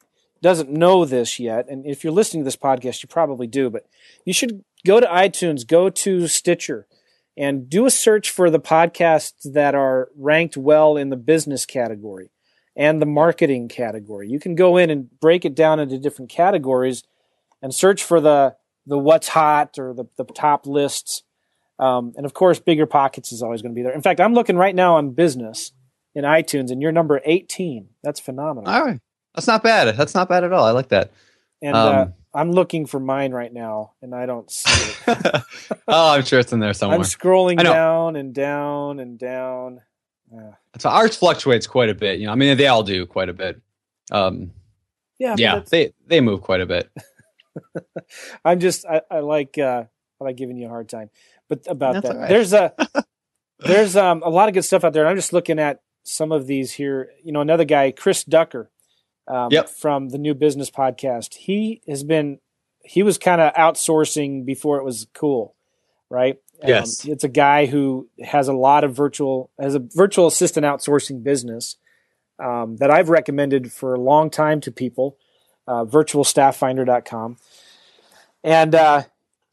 [0.42, 3.86] doesn't know this yet, and if you're listening to this podcast, you probably do, but
[4.26, 6.88] you should go to iTunes, go to Stitcher,
[7.38, 12.32] and do a search for the podcasts that are ranked well in the business category
[12.76, 14.30] and the marketing category.
[14.30, 17.04] You can go in and break it down into different categories
[17.62, 21.24] and search for the the what's hot or the, the top lists.
[21.80, 23.94] Um, and of course, bigger pockets is always going to be there.
[23.94, 25.72] In fact, I'm looking right now on business
[26.14, 27.88] in iTunes, and you're number 18.
[28.04, 28.70] That's phenomenal.
[28.72, 29.00] All right,
[29.34, 29.96] that's not bad.
[29.98, 30.66] That's not bad at all.
[30.66, 31.12] I like that.
[31.62, 35.44] And uh, um, uh, I'm looking for mine right now, and I don't see it.
[35.88, 36.98] oh, I'm sure it's in there somewhere.
[36.98, 39.82] I'm scrolling down and down and down.
[40.32, 40.54] Yeah.
[40.80, 42.20] So ours fluctuates quite a bit.
[42.20, 43.62] You know, I mean, they all do quite a bit.
[44.12, 44.52] Um,
[45.20, 46.90] yeah, yeah, they they move quite a bit.
[48.46, 49.84] I'm just I, I like uh,
[50.20, 51.10] I like giving you a hard time,
[51.50, 52.30] but about That's that, right.
[52.30, 52.74] there's a
[53.60, 55.08] there's um, a lot of good stuff out there.
[55.08, 57.12] I'm just looking at some of these here.
[57.24, 58.72] You know, another guy, Chris Ducker,
[59.28, 59.70] um, yep.
[59.70, 61.36] from the New Business Podcast.
[61.36, 62.40] He has been
[62.84, 65.56] he was kind of outsourcing before it was cool,
[66.10, 66.40] right?
[66.62, 70.66] Um, yes, it's a guy who has a lot of virtual has a virtual assistant
[70.66, 71.78] outsourcing business
[72.40, 75.18] um, that I've recommended for a long time to people.
[75.66, 77.38] Uh, virtualstafffinder.com,
[78.44, 79.04] and uh,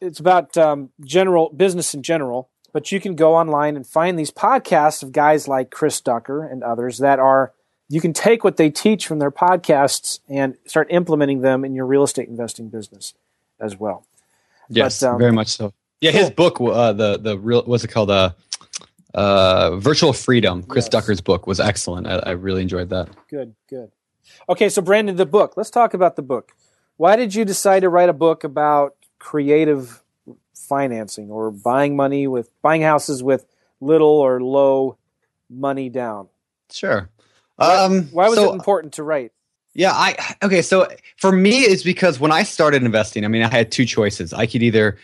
[0.01, 4.31] it's about um, general business in general but you can go online and find these
[4.31, 7.53] podcasts of guys like Chris Ducker and others that are
[7.91, 11.85] you can take what they teach from their podcasts and start implementing them in your
[11.85, 13.15] real estate investing business
[13.59, 14.07] as well.
[14.69, 15.75] Yes, but, um, very much so.
[16.01, 18.11] Yeah, his book, uh, the the real what's it called?
[18.11, 18.31] Uh,
[19.13, 20.63] uh, Virtual Freedom.
[20.63, 20.91] Chris yes.
[20.91, 22.07] Ducker's book was excellent.
[22.07, 23.09] I, I really enjoyed that.
[23.29, 23.91] Good, good.
[24.49, 25.57] Okay, so Brandon, the book.
[25.57, 26.53] Let's talk about the book.
[26.97, 30.03] Why did you decide to write a book about creative
[30.55, 33.47] financing or buying money with buying houses with
[33.81, 34.97] little or low
[35.51, 36.29] money down?
[36.71, 37.11] Sure.
[37.61, 39.33] Um, why, why was so, it important to write?
[39.75, 40.63] Yeah, I okay.
[40.63, 44.33] So for me, it's because when I started investing, I mean, I had two choices.
[44.33, 44.99] I could either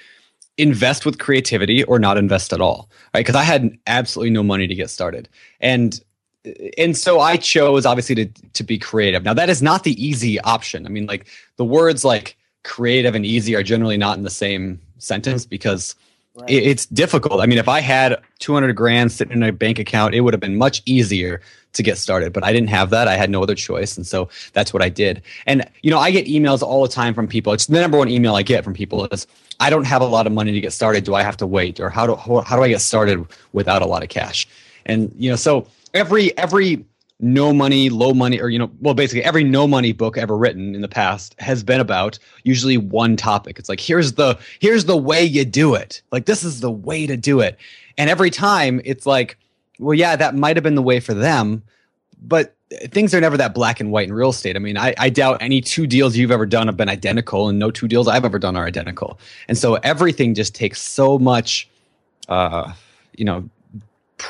[0.59, 3.21] invest with creativity or not invest at all, right?
[3.21, 5.29] Because I had absolutely no money to get started,
[5.61, 6.01] and
[6.79, 9.23] and so I chose obviously to to be creative.
[9.23, 10.85] Now that is not the easy option.
[10.87, 14.81] I mean, like the words like creative and easy are generally not in the same
[14.99, 15.95] sentence because
[16.37, 16.51] right.
[16.51, 17.41] it's difficult.
[17.41, 20.41] I mean, if I had 200 grand sitting in a bank account, it would have
[20.41, 21.41] been much easier
[21.77, 23.07] to get started, but I didn't have that.
[23.07, 23.97] I had no other choice.
[23.97, 25.23] And so that's what I did.
[25.47, 27.53] And, you know, I get emails all the time from people.
[27.53, 29.27] It's the number one email I get from people is,
[29.61, 31.05] I don't have a lot of money to get started.
[31.05, 31.81] Do I have to wait?
[31.81, 34.47] Or how do, how, how do I get started without a lot of cash?
[34.85, 36.85] And, you know, so every, every
[37.19, 40.75] no money, low money, or you know, well, basically every no money book ever written
[40.75, 43.59] in the past has been about usually one topic.
[43.59, 46.03] It's like here's the here's the way you do it.
[46.13, 47.59] Like this is the way to do it.
[47.97, 49.39] And every time it's like,
[49.79, 51.63] well, yeah, that might have been the way for them,
[52.23, 52.55] but
[52.89, 54.57] things are never that black and white in real estate.
[54.57, 57.59] I mean, I, I doubt any two deals you've ever done have been identical, and
[57.59, 59.19] no two deals I've ever done are identical.
[59.49, 61.69] And so everything just takes so much,
[62.29, 62.73] uh,
[63.17, 63.49] you know,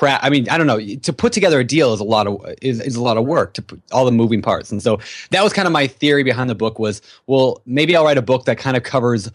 [0.03, 0.79] I mean, I don't know.
[0.79, 3.55] To put together a deal is a lot of is, is a lot of work
[3.55, 4.71] to put all the moving parts.
[4.71, 8.05] And so that was kind of my theory behind the book was, well, maybe I'll
[8.05, 9.31] write a book that kind of covers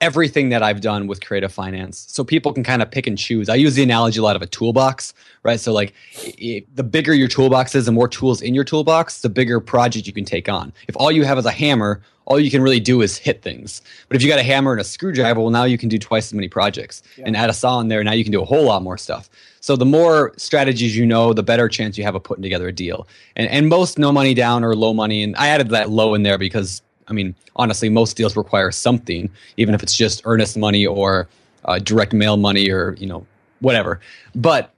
[0.00, 2.04] everything that I've done with creative finance.
[2.08, 3.48] So people can kind of pick and choose.
[3.48, 5.58] I use the analogy a lot of a toolbox, right?
[5.58, 9.30] So like it, the bigger your toolbox is, the more tools in your toolbox, the
[9.30, 10.72] bigger project you can take on.
[10.86, 13.80] If all you have is a hammer, all you can really do is hit things.
[14.08, 16.26] But if you got a hammer and a screwdriver, well, now you can do twice
[16.26, 17.02] as many projects.
[17.16, 17.24] Yeah.
[17.26, 19.30] And add a saw in there, now you can do a whole lot more stuff.
[19.66, 22.72] So the more strategies you know, the better chance you have of putting together a
[22.72, 23.08] deal.
[23.34, 26.22] And, and most no money down or low money, and I added that low in
[26.22, 30.86] there because I mean, honestly, most deals require something, even if it's just earnest money
[30.86, 31.26] or
[31.64, 33.26] uh, direct mail money or you know
[33.58, 33.98] whatever.
[34.36, 34.72] But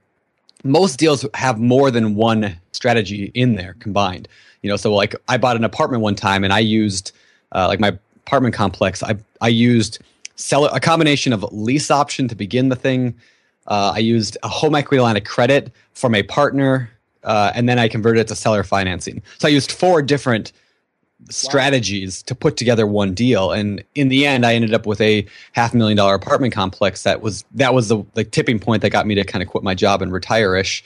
[0.63, 4.27] most deals have more than one strategy in there combined.
[4.63, 7.11] You know, so like I bought an apartment one time and I used
[7.51, 9.03] uh, like my apartment complex.
[9.03, 9.99] I I used
[10.35, 13.13] sell a combination of lease option to begin the thing.
[13.69, 16.89] Uh, I used a home equity line of credit from a partner,
[17.23, 19.21] uh, and then I converted it to seller financing.
[19.37, 20.51] So I used four different
[21.29, 23.51] strategies to put together one deal.
[23.51, 27.21] And in the end i ended up with a half million dollar apartment complex that
[27.21, 29.75] was that was the, the tipping point that got me to kind of quit my
[29.75, 30.83] job and retire ish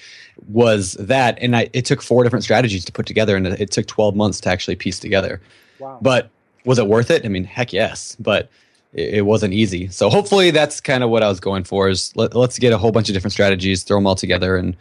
[0.48, 1.38] was that.
[1.40, 4.42] And I, it took four different strategies to put together and it took 12 months
[4.42, 5.40] to actually piece together.
[5.80, 6.00] Wow.
[6.02, 6.30] but
[6.66, 7.26] was it worth it?
[7.26, 8.18] I mean heck yes.
[8.20, 8.50] But
[8.94, 12.16] it, it wasn't easy so hopefully that's kind of what i was going for is
[12.16, 14.76] let, let's get a whole bunch of different strategies throw them all together and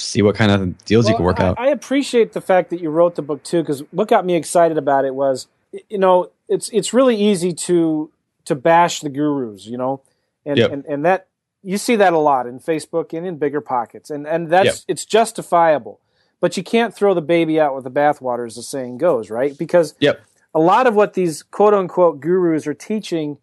[0.00, 1.58] see what kind of deals well, you can work I, out.
[1.58, 4.78] I appreciate the fact that you wrote the book too, because what got me excited
[4.78, 5.48] about it was,
[5.88, 8.10] you know, it's it's really easy to
[8.46, 10.00] to bash the gurus, you know,
[10.46, 10.72] and yep.
[10.72, 11.28] and, and that
[11.62, 14.76] you see that a lot in Facebook and in bigger pockets, and and that's yep.
[14.88, 16.00] it's justifiable,
[16.40, 19.58] but you can't throw the baby out with the bathwater, as the saying goes, right?
[19.58, 20.22] Because yep.
[20.54, 23.38] A lot of what these quote unquote gurus are teaching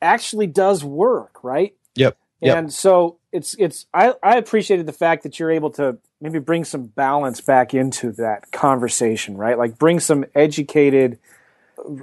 [0.00, 1.74] actually does work, right?
[1.96, 2.16] Yep.
[2.40, 2.58] yep.
[2.58, 6.64] And so it's it's I, I appreciated the fact that you're able to maybe bring
[6.64, 9.58] some balance back into that conversation, right?
[9.58, 11.18] Like bring some educated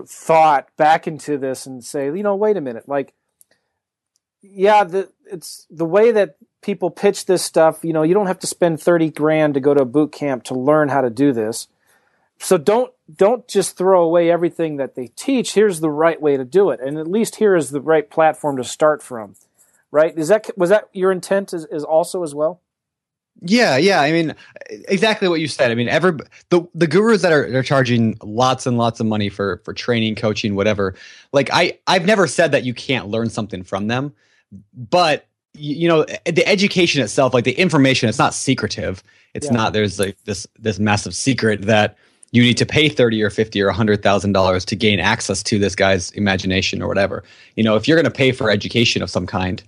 [0.06, 3.14] thought back into this and say, you know, wait a minute, like
[4.42, 8.40] yeah, the it's the way that people pitch this stuff, you know, you don't have
[8.40, 11.32] to spend 30 grand to go to a boot camp to learn how to do
[11.34, 11.68] this.
[12.42, 15.54] So don't don't just throw away everything that they teach.
[15.54, 16.80] Here's the right way to do it.
[16.80, 19.36] And at least here is the right platform to start from
[19.92, 20.18] right?
[20.18, 22.62] Is that was that your intent is, is also as well?
[23.42, 24.02] Yeah, yeah.
[24.02, 24.36] I mean,
[24.70, 25.72] exactly what you said.
[25.72, 26.14] I mean, every
[26.50, 30.16] the the gurus that are they're charging lots and lots of money for for training,
[30.16, 30.96] coaching, whatever.
[31.32, 34.14] Like I I've never said that you can't learn something from them,
[34.74, 39.04] but you know the education itself, like the information, it's not secretive.
[39.34, 39.54] It's yeah.
[39.54, 41.98] not there's like this this massive secret that
[42.32, 45.76] you need to pay 30 or 50 or 100,000 dollars to gain access to this
[45.76, 47.24] guy's imagination or whatever.
[47.56, 49.62] You know, if you're going to pay for education of some kind,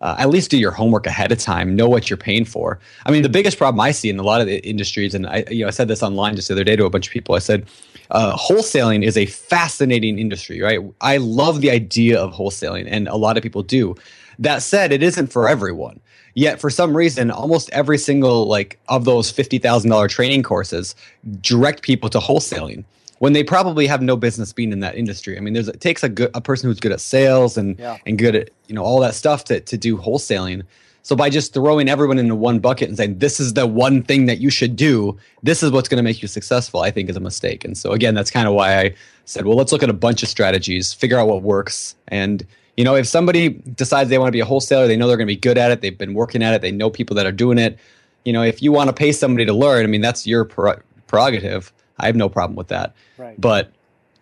[0.00, 1.76] uh, at least do your homework ahead of time.
[1.76, 2.78] Know what you're paying for.
[3.04, 5.44] I mean, the biggest problem I see in a lot of the industries, and I,
[5.50, 7.34] you know, I said this online just the other day to a bunch of people.
[7.34, 7.66] I said,
[8.10, 10.80] uh, wholesaling is a fascinating industry, right?
[11.00, 13.94] I love the idea of wholesaling, and a lot of people do.
[14.38, 16.00] That said, it isn't for everyone.
[16.40, 20.94] Yet, for some reason, almost every single like of those fifty thousand dollar training courses
[21.42, 22.82] direct people to wholesaling
[23.18, 25.36] when they probably have no business being in that industry.
[25.36, 27.98] I mean, there's it takes a good a person who's good at sales and yeah.
[28.06, 30.62] and good at you know all that stuff to to do wholesaling.
[31.02, 34.24] So by just throwing everyone into one bucket and saying this is the one thing
[34.24, 37.16] that you should do, this is what's going to make you successful, I think is
[37.16, 37.66] a mistake.
[37.66, 38.94] And so again, that's kind of why I
[39.26, 42.46] said, well, let's look at a bunch of strategies, figure out what works, and
[42.80, 45.26] you know, if somebody decides they want to be a wholesaler, they know they're going
[45.26, 47.32] to be good at it, they've been working at it, they know people that are
[47.32, 47.78] doing it.
[48.24, 51.74] You know, if you want to pay somebody to learn, I mean, that's your prerogative.
[51.98, 52.94] I have no problem with that.
[53.18, 53.38] Right.
[53.38, 53.70] But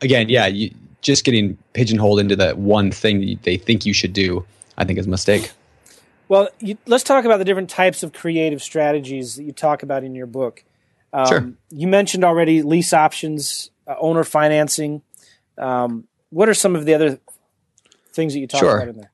[0.01, 4.45] again, yeah, you, just getting pigeonholed into that one thing they think you should do,
[4.77, 5.53] I think is a mistake.
[6.27, 10.03] Well, you, let's talk about the different types of creative strategies that you talk about
[10.03, 10.65] in your book.
[11.13, 11.53] Um, sure.
[11.71, 15.03] You mentioned already lease options, uh, owner financing.
[15.57, 17.21] Um, what are some of the other
[18.19, 18.77] things that you talk sure.
[18.79, 19.13] about in there?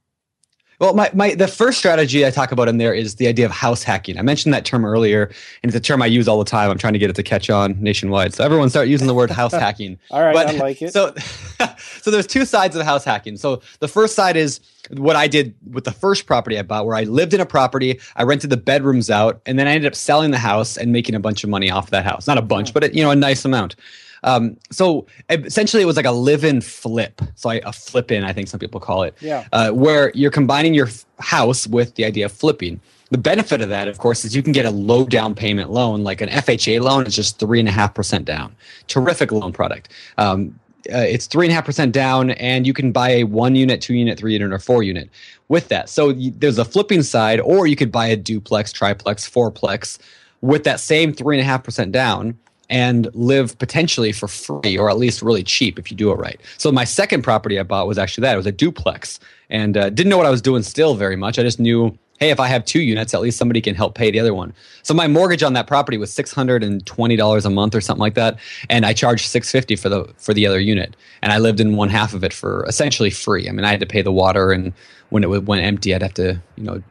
[0.80, 3.52] Well, my, my the first strategy I talk about in there is the idea of
[3.52, 4.18] house hacking.
[4.18, 5.26] I mentioned that term earlier,
[5.62, 6.68] and it's a term I use all the time.
[6.68, 8.34] I'm trying to get it to catch on nationwide.
[8.34, 9.98] So everyone start using the word house hacking.
[10.10, 10.92] all right, but, I like it.
[10.94, 11.14] So,
[12.02, 13.36] so there's two sides of house hacking.
[13.36, 16.96] So the first side is what I did with the first property I bought, where
[16.96, 19.94] I lived in a property, I rented the bedrooms out, and then I ended up
[19.94, 22.26] selling the house and making a bunch of money off that house.
[22.26, 23.76] Not a bunch, but it, you know, a nice amount.
[24.24, 27.20] Um, so essentially, it was like a live-in flip.
[27.36, 29.14] So I, a flip-in, I think some people call it.
[29.20, 29.46] Yeah.
[29.52, 30.88] Uh, where you're combining your
[31.20, 32.80] house with the idea of flipping.
[33.10, 36.02] The benefit of that, of course, is you can get a low down payment loan,
[36.02, 38.56] like an FHA loan is just three and a half percent down.
[38.88, 39.90] Terrific loan product.
[40.18, 40.58] Um,
[40.92, 43.80] uh, it's three and a half percent down, and you can buy a one unit,
[43.80, 45.10] two unit, three unit, or four unit
[45.48, 45.88] with that.
[45.88, 49.98] So there's a flipping side, or you could buy a duplex, triplex, fourplex
[50.40, 52.38] with that same three and a half percent down
[52.70, 56.40] and live potentially for free or at least really cheap if you do it right.
[56.56, 58.34] So my second property I bought was actually that.
[58.34, 61.38] It was a duplex and uh, didn't know what I was doing still very much.
[61.38, 64.10] I just knew, hey, if I have two units, at least somebody can help pay
[64.10, 64.54] the other one.
[64.82, 67.80] So my mortgage on that property was six hundred and twenty dollars a month or
[67.80, 68.38] something like that,
[68.70, 71.76] and I charged six fifty for the for the other unit, and I lived in
[71.76, 73.48] one half of it for essentially free.
[73.48, 74.72] I mean, I had to pay the water, and
[75.10, 76.82] when it went empty, I'd have to you know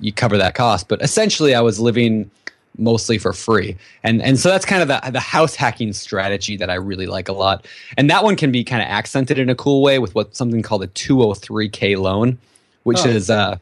[0.00, 2.30] you cover that cost, but essentially I was living
[2.78, 3.76] mostly for free.
[4.02, 7.28] And and so that's kind of the the house hacking strategy that I really like
[7.28, 7.66] a lot.
[7.96, 10.62] And that one can be kind of accented in a cool way with what something
[10.62, 12.38] called a 203k loan,
[12.84, 13.08] which oh.
[13.08, 13.58] is uh,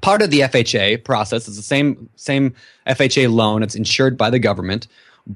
[0.00, 1.46] part of the FHA process.
[1.48, 2.54] It's the same same
[2.86, 3.62] FHA loan.
[3.62, 4.88] It's insured by the government,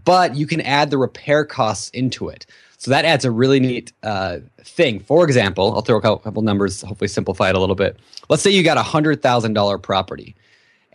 [0.05, 2.47] but you can add the repair costs into it.
[2.79, 5.01] So that adds a really neat uh, thing.
[5.01, 7.97] For example, I'll throw a couple numbers, hopefully simplify it a little bit.
[8.29, 10.37] Let's say you got a hundred thousand dollar property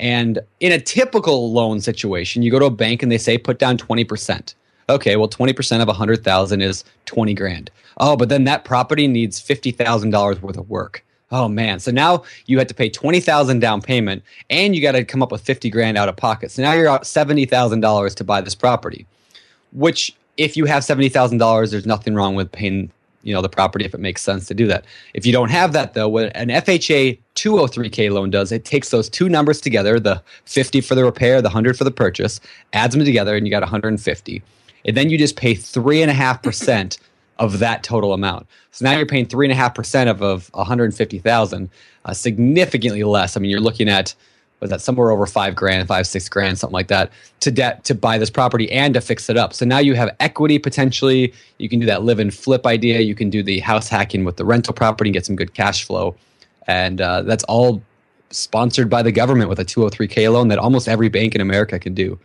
[0.01, 3.59] and in a typical loan situation, you go to a bank and they say put
[3.59, 4.55] down 20%.
[4.89, 7.69] Okay, well 20% of 100,000 is 20 grand.
[7.97, 11.05] Oh, but then that property needs $50,000 worth of work.
[11.29, 11.79] Oh man.
[11.79, 15.31] So now you had to pay 20,000 down payment and you got to come up
[15.31, 16.49] with 50 grand out of pocket.
[16.49, 19.05] So now you're out $70,000 to buy this property.
[19.71, 22.91] Which if you have $70,000, there's nothing wrong with paying
[23.23, 24.85] you know the property if it makes sense to do that.
[25.13, 29.09] If you don't have that though, what an FHA 203k loan does, it takes those
[29.09, 32.39] two numbers together, the 50 for the repair, the 100 for the purchase,
[32.73, 34.43] adds them together, and you got 150.
[34.85, 36.97] And then you just pay three and a half percent
[37.37, 38.47] of that total amount.
[38.71, 41.69] So now you're paying three and a half percent of of 150,000,
[42.05, 43.35] uh, significantly less.
[43.35, 44.15] I mean, you're looking at
[44.61, 47.95] was that somewhere over five grand, five six grand, something like that, to debt to
[47.95, 49.53] buy this property and to fix it up.
[49.53, 51.33] So now you have equity potentially.
[51.57, 53.01] You can do that live and flip idea.
[53.01, 55.83] You can do the house hacking with the rental property and get some good cash
[55.83, 56.15] flow,
[56.67, 57.81] and uh, that's all
[58.29, 61.93] sponsored by the government with a 203k loan that almost every bank in America can
[61.93, 62.17] do.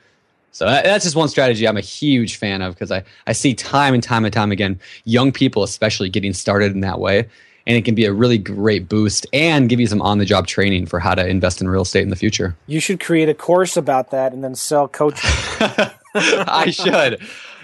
[0.53, 3.93] So that's just one strategy I'm a huge fan of because I, I see time
[3.93, 7.29] and time and time again young people especially getting started in that way
[7.67, 10.47] and it can be a really great boost and give you some on the job
[10.47, 12.57] training for how to invest in real estate in the future.
[12.67, 15.31] You should create a course about that and then sell coaching.
[16.15, 17.21] I should.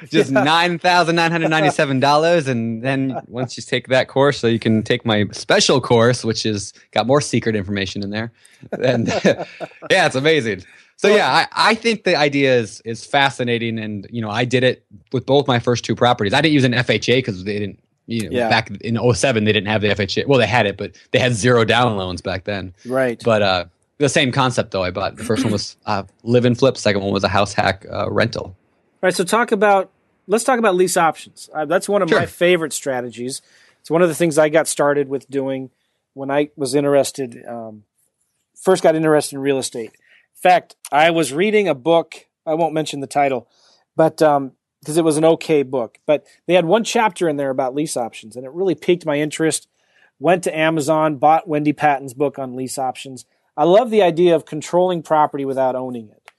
[0.09, 0.43] Just yeah.
[0.43, 4.59] nine thousand nine hundred ninety-seven dollars, and then once you take that course, so you
[4.59, 8.33] can take my special course, which is got more secret information in there.
[8.81, 10.65] And yeah, it's amazing.
[10.97, 14.65] So yeah, I, I think the idea is is fascinating, and you know, I did
[14.65, 16.33] it with both my first two properties.
[16.33, 17.82] I didn't use an FHA because they didn't
[18.13, 18.49] you know, yeah.
[18.49, 20.27] back in 07, they didn't have the FHA.
[20.27, 22.75] Well, they had it, but they had zero down loans back then.
[22.85, 23.21] Right.
[23.25, 23.65] But uh,
[23.99, 24.83] the same concept, though.
[24.83, 26.77] I bought the first one was uh, live and flip.
[26.77, 28.45] Second one was a house hack uh, rental.
[28.45, 28.57] All
[29.03, 29.15] right.
[29.15, 29.91] So talk about
[30.27, 31.49] let's talk about lease options.
[31.55, 32.21] Uh, that's one of sure.
[32.21, 33.43] my favorite strategies.
[33.81, 35.71] It's one of the things I got started with doing
[36.15, 37.45] when I was interested.
[37.47, 37.85] Um,
[38.55, 39.91] first, got interested in real estate.
[39.91, 42.27] In fact, I was reading a book.
[42.47, 43.49] I won't mention the title,
[43.97, 45.99] but um, because it was an okay book.
[46.07, 49.19] But they had one chapter in there about lease options, and it really piqued my
[49.19, 49.69] interest.
[50.19, 53.25] Went to Amazon, bought Wendy Patton's book on lease options.
[53.57, 56.31] I love the idea of controlling property without owning it,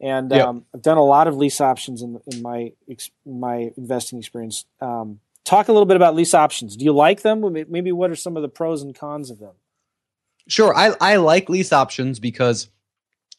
[0.00, 0.46] and yep.
[0.46, 4.64] um, I've done a lot of lease options in, in my in my investing experience.
[4.80, 6.76] Um, talk a little bit about lease options.
[6.76, 7.52] Do you like them?
[7.68, 9.54] Maybe what are some of the pros and cons of them?
[10.48, 12.68] Sure, I I like lease options because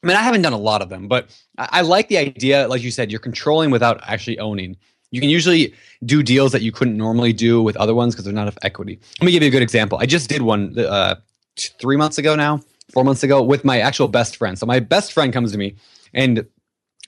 [0.07, 2.65] I mean, I haven't done a lot of them, but I, I like the idea.
[2.69, 4.77] Like you said, you're controlling without actually owning.
[5.11, 5.73] You can usually
[6.05, 9.01] do deals that you couldn't normally do with other ones because there's not enough equity.
[9.19, 9.97] Let me give you a good example.
[9.97, 11.15] I just did one uh,
[11.57, 12.61] three months ago now,
[12.93, 14.57] four months ago with my actual best friend.
[14.57, 15.75] So my best friend comes to me
[16.13, 16.47] and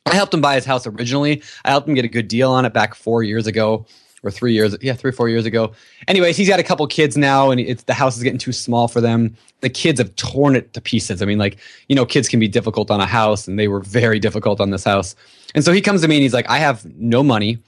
[0.05, 1.41] I helped him buy his house originally.
[1.63, 3.85] I helped him get a good deal on it back four years ago
[4.23, 5.71] or three years, yeah, three or four years ago.
[6.07, 8.87] Anyways, he's got a couple kids now, and it's the house is getting too small
[8.87, 9.35] for them.
[9.61, 11.21] The kids have torn it to pieces.
[11.21, 13.81] I mean, like you know, kids can be difficult on a house, and they were
[13.81, 15.15] very difficult on this house.
[15.55, 17.59] And so he comes to me and he's like, "I have no money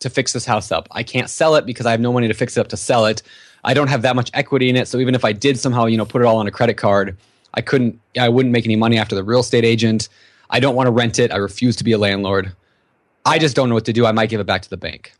[0.00, 0.88] to fix this house up.
[0.92, 3.06] I can't sell it because I have no money to fix it up to sell
[3.06, 3.22] it.
[3.64, 4.88] I don't have that much equity in it.
[4.88, 7.16] So even if I did somehow, you know, put it all on a credit card,
[7.54, 10.08] I couldn't, I wouldn't make any money after the real estate agent.
[10.50, 11.32] I don't want to rent it.
[11.32, 12.52] I refuse to be a landlord.
[13.26, 14.06] I just don't know what to do.
[14.06, 15.12] I might give it back to the bank.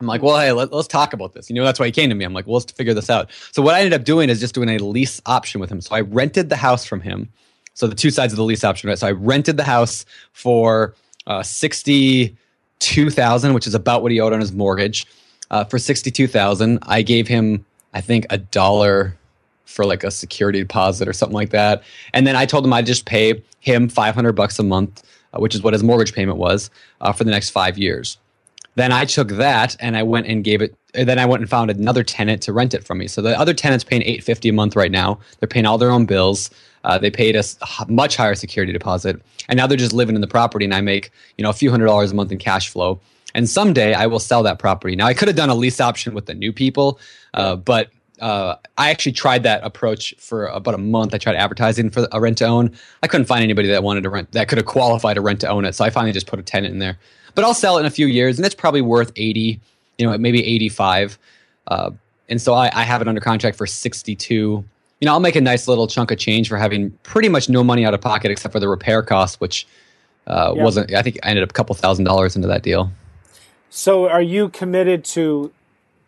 [0.00, 1.50] I'm like, well, hey, let, us talk about this.
[1.50, 2.24] You know, that's why he came to me.
[2.24, 3.30] I'm like, well, let's figure this out.
[3.52, 5.80] So what I ended up doing is just doing a lease option with him.
[5.80, 7.28] So I rented the house from him.
[7.74, 8.98] So the two sides of the lease option, right?
[8.98, 10.94] So I rented the house for
[11.26, 15.06] uh, sixty-two thousand, which is about what he owed on his mortgage.
[15.50, 19.16] Uh, for sixty-two thousand, I gave him, I think, a dollar
[19.66, 21.82] for like a security deposit or something like that.
[22.12, 25.40] And then I told him I'd just pay him five hundred bucks a month, uh,
[25.40, 26.70] which is what his mortgage payment was
[27.00, 28.18] uh, for the next five years.
[28.80, 30.74] Then I took that and I went and gave it.
[30.94, 33.08] Then I went and found another tenant to rent it from me.
[33.08, 35.18] So the other tenant's paying eight fifty a month right now.
[35.38, 36.48] They're paying all their own bills.
[36.82, 39.20] Uh, they paid us a much higher security deposit,
[39.50, 40.64] and now they're just living in the property.
[40.64, 42.98] And I make you know a few hundred dollars a month in cash flow.
[43.34, 44.96] And someday I will sell that property.
[44.96, 46.98] Now I could have done a lease option with the new people,
[47.34, 51.14] uh, but uh, I actually tried that approach for about a month.
[51.14, 52.70] I tried advertising for a rent to own.
[53.02, 55.48] I couldn't find anybody that wanted to rent that could have qualified to rent to
[55.48, 55.74] own it.
[55.74, 56.98] So I finally just put a tenant in there.
[57.34, 59.60] But I'll sell it in a few years, and it's probably worth eighty,
[59.98, 61.18] you know, maybe eighty-five.
[61.66, 61.90] Uh,
[62.28, 64.64] and so I, I have it under contract for sixty-two
[65.00, 67.64] you know, I'll make a nice little chunk of change for having pretty much no
[67.64, 69.66] money out of pocket except for the repair costs, which
[70.26, 70.62] uh, yeah.
[70.62, 70.92] wasn't.
[70.94, 72.90] I think I ended up a couple thousand dollars into that deal.
[73.70, 75.52] So, are you committed to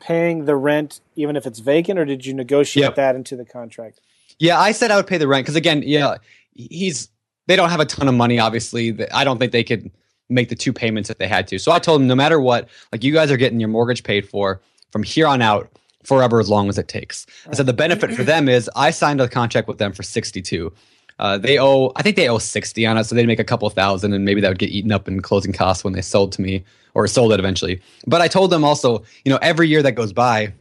[0.01, 2.95] paying the rent even if it's vacant, or did you negotiate yep.
[2.97, 4.01] that into the contract?
[4.39, 6.17] Yeah, I said I would pay the rent because again, yeah,
[6.53, 7.09] he's
[7.47, 8.39] they don't have a ton of money.
[8.39, 9.91] Obviously, I don't think they could
[10.33, 11.59] make the two payments that they had to.
[11.59, 14.29] So I told them, no matter what, like you guys are getting your mortgage paid
[14.29, 14.61] for
[14.91, 15.71] from here on out
[16.05, 17.27] forever as long as it takes.
[17.49, 20.73] I said the benefit for them is I signed a contract with them for 62.
[21.19, 23.69] Uh, they owe, I think they owe 60 on it, so they'd make a couple
[23.71, 26.43] thousand and maybe that would get eaten up in closing costs when they sold to
[26.43, 26.65] me
[26.95, 27.81] or sold it eventually.
[28.07, 30.53] But I told them also, you know, every year that goes by,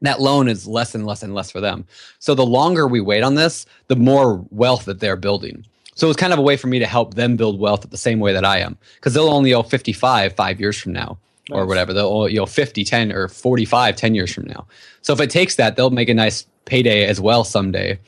[0.00, 1.84] that loan is less and less and less for them.
[2.20, 5.66] So the longer we wait on this, the more wealth that they're building.
[5.98, 8.20] So it's kind of a way for me to help them build wealth the same
[8.20, 11.18] way that I am, because they'll only owe 55 five years from now
[11.50, 11.92] or whatever.
[11.92, 14.68] They'll you know 50, 10 or 45 10 years from now.
[15.02, 17.98] So if it takes that, they'll make a nice payday as well someday.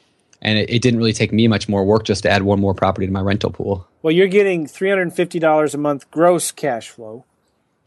[0.41, 2.74] And it, it didn't really take me much more work just to add one more
[2.74, 3.88] property to my rental pool.
[4.03, 7.24] Well, you're getting $350 a month gross cash flow.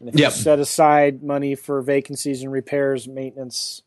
[0.00, 0.32] And if yep.
[0.32, 3.80] you set aside money for vacancies and repairs, maintenance,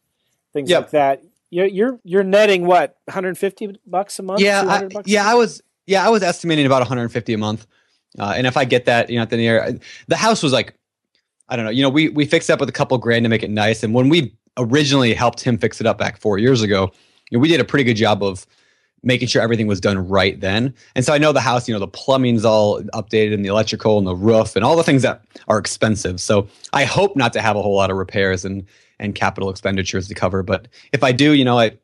[0.51, 0.82] things yep.
[0.82, 4.41] like that, you're, you're you're netting what 150 bucks a month.
[4.41, 7.66] Yeah, I, yeah, I was yeah I was estimating about 150 a month,
[8.20, 10.76] uh, and if I get that, you know, at the year, the house was like
[11.50, 11.72] I don't know.
[11.72, 13.94] You know, we we fixed up with a couple grand to make it nice, and
[13.94, 16.92] when we originally helped him fix it up back four years ago,
[17.30, 18.46] you know, we did a pretty good job of
[19.04, 20.74] making sure everything was done right then.
[20.96, 24.00] And so I know the house, you know, the plumbing's all updated and the electrical
[24.00, 26.20] and the roof and all the things that are expensive.
[26.20, 28.66] So I hope not to have a whole lot of repairs and
[29.00, 30.42] and capital expenditures to cover.
[30.42, 31.78] But if I do, you know, I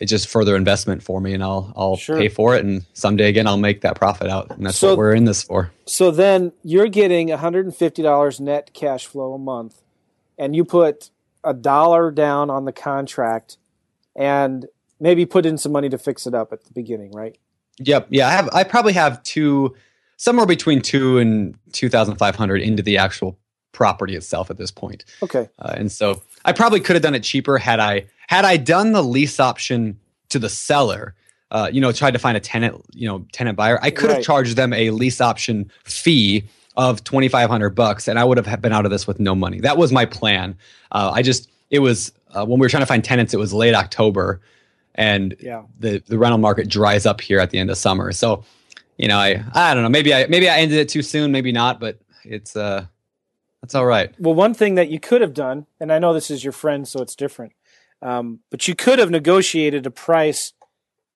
[0.00, 2.18] it's just further investment for me and I'll I'll sure.
[2.18, 4.98] pay for it and someday again I'll make that profit out and that's so, what
[4.98, 5.70] we're in this for.
[5.86, 9.82] So then you're getting $150 net cash flow a month
[10.38, 11.10] and you put
[11.44, 13.56] a dollar down on the contract
[14.14, 14.66] and
[15.00, 17.36] maybe put in some money to fix it up at the beginning, right?
[17.78, 18.08] Yep.
[18.10, 19.74] Yeah, I have I probably have two
[20.16, 23.38] somewhere between 2 and 2500 into the actual
[23.72, 25.04] property itself at this point.
[25.22, 25.48] Okay.
[25.58, 28.92] Uh, and so I probably could have done it cheaper had I had I done
[28.92, 29.98] the lease option
[30.28, 31.14] to the seller.
[31.52, 33.78] Uh, you know, tried to find a tenant, you know, tenant buyer.
[33.80, 34.16] I could right.
[34.16, 36.42] have charged them a lease option fee
[36.76, 39.36] of twenty five hundred bucks, and I would have been out of this with no
[39.36, 39.60] money.
[39.60, 40.56] That was my plan.
[40.90, 43.32] Uh, I just it was uh, when we were trying to find tenants.
[43.32, 44.40] It was late October,
[44.96, 45.62] and yeah.
[45.78, 48.10] the the rental market dries up here at the end of summer.
[48.10, 48.44] So,
[48.96, 49.88] you know, I I don't know.
[49.88, 51.30] Maybe I maybe I ended it too soon.
[51.30, 51.78] Maybe not.
[51.78, 52.86] But it's uh
[53.62, 54.12] that's all right.
[54.18, 56.86] Well, one thing that you could have done, and I know this is your friend,
[56.86, 57.52] so it's different,
[58.02, 60.52] um, but you could have negotiated a price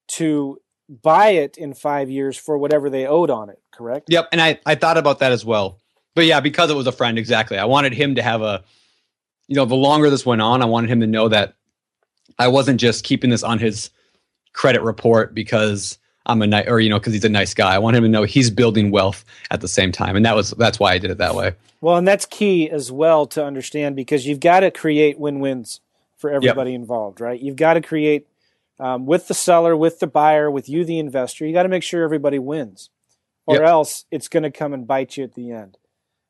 [0.08, 0.58] to
[0.88, 4.08] buy it in five years for whatever they owed on it, correct?
[4.10, 4.28] Yep.
[4.32, 5.78] And I, I thought about that as well.
[6.14, 7.58] But yeah, because it was a friend, exactly.
[7.58, 8.64] I wanted him to have a,
[9.46, 11.54] you know, the longer this went on, I wanted him to know that
[12.38, 13.90] I wasn't just keeping this on his
[14.52, 17.74] credit report because I'm a nice, or you know, because he's a nice guy.
[17.74, 20.50] I want him to know he's building wealth at the same time, and that was
[20.52, 21.54] that's why I did it that way.
[21.80, 25.80] Well, and that's key as well to understand because you've got to create win-wins
[26.20, 26.80] for everybody yep.
[26.80, 27.40] involved, right?
[27.40, 28.26] You've got to create
[28.78, 31.46] um, with the seller, with the buyer, with you, the investor.
[31.46, 32.90] You got to make sure everybody wins,
[33.46, 33.64] or yep.
[33.64, 35.78] else it's going to come and bite you at the end.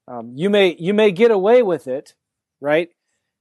[0.08, 2.14] Um, you may you may get away with it,
[2.60, 2.90] right?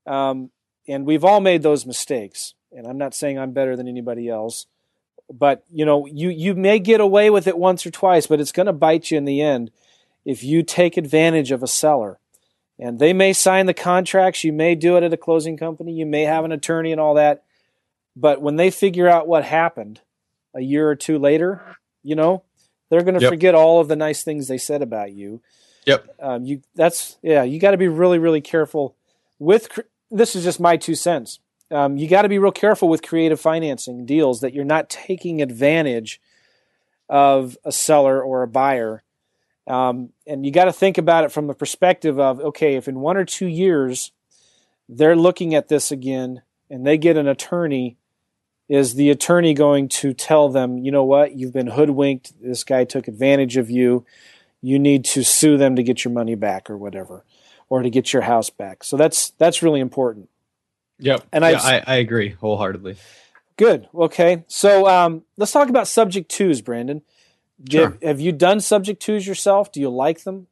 [0.05, 0.51] Um,
[0.87, 2.55] and we've all made those mistakes.
[2.71, 4.65] And I'm not saying I'm better than anybody else
[5.31, 8.51] but you know you you may get away with it once or twice but it's
[8.51, 9.71] going to bite you in the end
[10.25, 12.19] if you take advantage of a seller
[12.79, 14.43] And they may sign the contracts.
[14.45, 15.91] You may do it at a closing company.
[15.91, 17.43] You may have an attorney and all that.
[18.15, 19.99] But when they figure out what happened
[20.55, 21.61] a year or two later,
[22.03, 22.43] you know,
[22.89, 23.31] they're going to Yep.
[23.31, 25.41] forget all of the nice things they said about you.
[25.85, 26.15] Yep.
[26.21, 27.43] Um, you that's yeah.
[27.43, 28.95] You got to be really really careful
[29.39, 29.69] with.
[29.69, 31.39] cr- This is just my two cents.
[31.71, 35.41] Um, you got to be real careful with creative financing deals that you're not taking
[35.41, 36.19] advantage
[37.07, 39.03] of a seller or a buyer.
[39.69, 42.99] Um, and you got to think about it from the perspective of okay, if in
[42.99, 44.11] one or two years
[44.89, 47.97] they're looking at this again and they get an attorney,
[48.67, 52.83] is the attorney going to tell them, you know what, you've been hoodwinked, this guy
[52.83, 54.05] took advantage of you,
[54.61, 57.23] you need to sue them to get your money back or whatever,
[57.69, 58.83] or to get your house back.
[58.83, 60.29] So that's that's really important.
[60.99, 61.27] Yep.
[61.31, 62.97] And I've- I, I agree wholeheartedly.
[63.57, 63.87] Good.
[63.93, 64.45] Okay.
[64.47, 67.01] So um, let's talk about subject twos, Brandon.
[67.69, 67.89] Sure.
[67.89, 69.71] Have, have you done subject twos yourself?
[69.71, 70.47] Do you like them?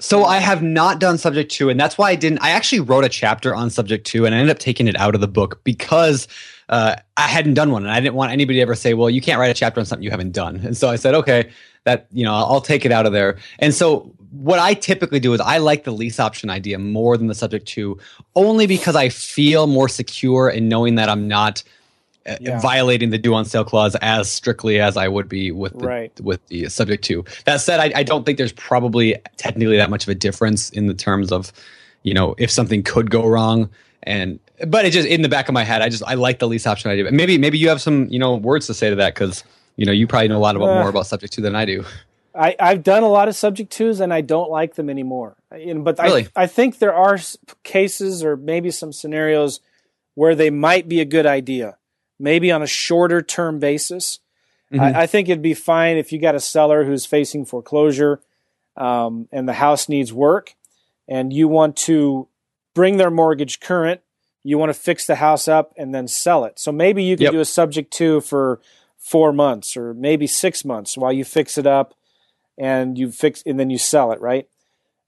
[0.00, 2.40] So I have not done subject two, and that's why I didn't.
[2.40, 5.14] I actually wrote a chapter on subject two, and I ended up taking it out
[5.14, 6.26] of the book because
[6.68, 9.20] uh, I hadn't done one, and I didn't want anybody to ever say, "Well, you
[9.20, 11.50] can't write a chapter on something you haven't done." And so I said, "Okay,
[11.84, 15.34] that you know, I'll take it out of there." And so what I typically do
[15.34, 17.96] is I like the lease option idea more than the subject two,
[18.34, 21.62] only because I feel more secure in knowing that I'm not.
[22.40, 22.60] Yeah.
[22.60, 26.20] Violating the due on sale clause as strictly as I would be with the, Right.
[26.20, 27.24] with the subject to.
[27.46, 30.86] That said, I, I don't think there's probably technically that much of a difference in
[30.86, 31.52] the terms of,
[32.04, 33.70] you know, if something could go wrong.
[34.04, 36.46] And but it just in the back of my head, I just I like the
[36.48, 37.10] lease option idea.
[37.10, 39.42] Maybe maybe you have some you know words to say to that because
[39.76, 41.64] you know you probably know a lot about Uh, more about subject to than I
[41.64, 41.84] do.
[42.34, 45.36] I, I've done a lot of subject twos and I don't like them anymore.
[45.50, 46.28] But Really?
[46.34, 47.18] I, I think there are
[47.62, 49.60] cases or maybe some scenarios
[50.14, 51.76] where they might be a good idea,
[52.22, 54.20] maybe on a shorter term basis.
[54.72, 54.80] Mhm.
[54.80, 58.20] I, I think it'd be fine if you got a seller who's facing foreclosure
[58.76, 60.54] um, and the house needs work
[61.08, 62.28] and you want to
[62.74, 64.00] bring their mortgage current,
[64.42, 66.58] you want to fix the house up and then sell it.
[66.58, 67.32] So maybe you could Yep.
[67.32, 68.60] do a subject to for
[68.96, 71.94] four months or maybe six months while you fix it up
[72.56, 74.48] and you fix and then you sell it, right?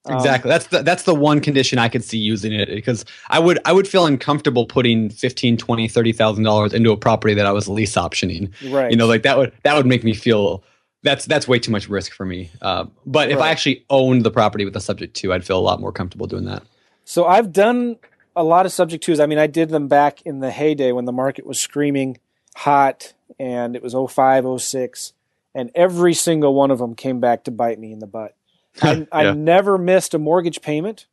[0.07, 0.51] Um, Exactly.
[0.51, 3.73] That's the that's the one condition I could see using it because I would I
[3.73, 7.95] would feel uncomfortable putting 15, 20, 30,000 dollars into a property that I was lease
[7.95, 8.53] optioning.
[8.71, 8.91] right.
[8.91, 10.63] You know, like that would that would make me feel
[11.03, 12.51] that's that's way too much risk for me.
[12.61, 13.47] Uh, but if Right.
[13.47, 16.27] I actually owned the property with the subject to, I'd feel a lot more comfortable
[16.27, 16.63] doing that.
[17.05, 17.97] So I've done
[18.37, 19.21] a lot of subject twos.
[19.21, 22.19] I mean, I did them back in the heyday when the market was screaming
[22.57, 25.13] hot and it was 05, 06,
[25.55, 28.35] and every single one of them came back to bite me in the butt.
[28.83, 29.33] I, I Yeah.
[29.33, 31.07] never missed a mortgage payment,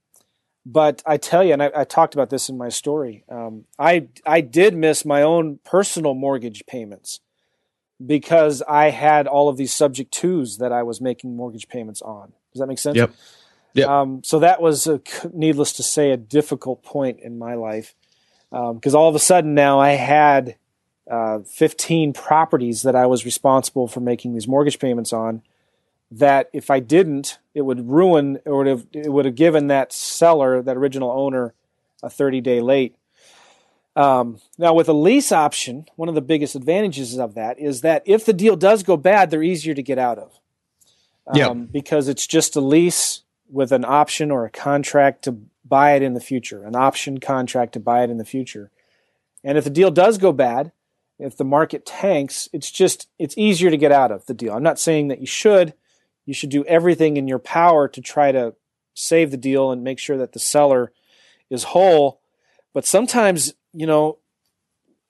[0.65, 3.23] but I tell you, and I, I talked about this in my story.
[3.29, 7.19] Um, I I did miss my own personal mortgage payments
[8.05, 12.33] because I had all of these subject twos that I was making mortgage payments on.
[12.53, 12.97] Does that make sense?
[12.97, 13.11] Yep.
[13.73, 13.87] Yep.
[13.87, 15.01] Um, so that was, a,
[15.33, 17.95] needless to say, a difficult point in my life
[18.49, 20.55] because all of a sudden now I had
[21.09, 25.41] uh, 15 properties that I was responsible for making these mortgage payments on.
[26.11, 29.93] That if I didn't, it would ruin or would have, it would have given that
[29.93, 31.53] seller, that original owner,
[32.03, 32.95] a 30 day late.
[33.95, 38.03] Um, now, with a lease option, one of the biggest advantages of that is that
[38.05, 40.39] if the deal does go bad, they're easier to get out of.
[41.27, 41.57] Um, Yep.
[41.71, 46.13] Because it's just a lease with an option or a contract to buy it in
[46.13, 48.71] the future, an option contract to buy it in the future.
[49.43, 50.71] And if the deal does go bad,
[51.19, 54.53] if the market tanks, it's just it's easier to get out of the deal.
[54.53, 55.73] I'm not saying that you should.
[56.25, 58.55] You should do everything in your power to try to
[58.93, 60.91] save the deal and make sure that the seller
[61.49, 62.21] is whole.
[62.73, 64.19] But sometimes, you know,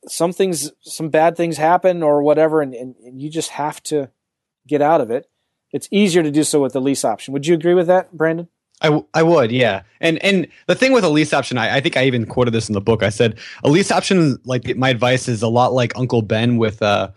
[0.08, 4.10] some things, some bad things happen or whatever, and, and, and you just have to
[4.68, 5.30] get out of it.
[5.72, 7.34] It's easier to do so with the lease option.
[7.34, 8.48] Would you agree with that, Brandon?
[8.82, 9.84] I, w- I would, yeah.
[10.00, 12.68] And and the thing with a lease option, I, I think I even quoted this
[12.68, 13.04] in the book.
[13.04, 16.82] I said a lease option, like my advice is a lot like Uncle Ben with
[16.82, 17.12] uh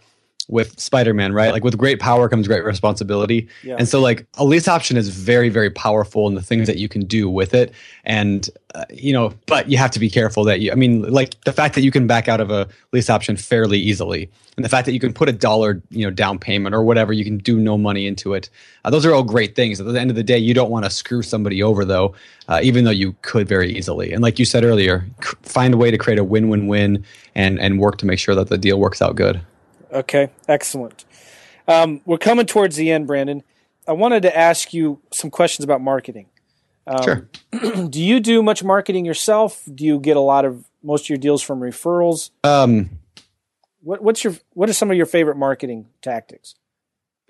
[0.48, 1.52] with Spider Man, right?
[1.52, 3.48] Like with great power comes great responsibility.
[3.62, 3.76] Yeah.
[3.78, 6.88] And so like a lease option is very very powerful in the things that you
[6.88, 7.72] can do with it.
[8.04, 10.72] And uh, you know, but you have to be careful that you.
[10.72, 13.78] I mean, like the fact that you can back out of a lease option fairly
[13.78, 16.82] easily, and the fact that you can put a dollar, you know, down payment or
[16.82, 18.50] whatever, you can do no money into it.
[18.84, 19.80] Uh, those are all great things.
[19.80, 22.14] At the end of the day, you don't want to screw somebody over though,
[22.48, 24.12] uh, even though you could very easily.
[24.12, 27.04] And like you said earlier, c- find a way to create a win-win-win
[27.36, 29.40] and and work to make sure that the deal works out good.
[29.94, 31.04] Okay, excellent.
[31.68, 33.42] Um, we're coming towards the end, Brandon.
[33.86, 36.26] I wanted to ask you some questions about marketing.
[36.86, 37.28] Um, Sure.
[37.88, 39.62] do you do much marketing yourself?
[39.72, 42.30] Do you get a lot of most of your deals from referrals?
[42.42, 42.90] Um,
[43.82, 46.54] What, what's your what are some of your favorite marketing tactics?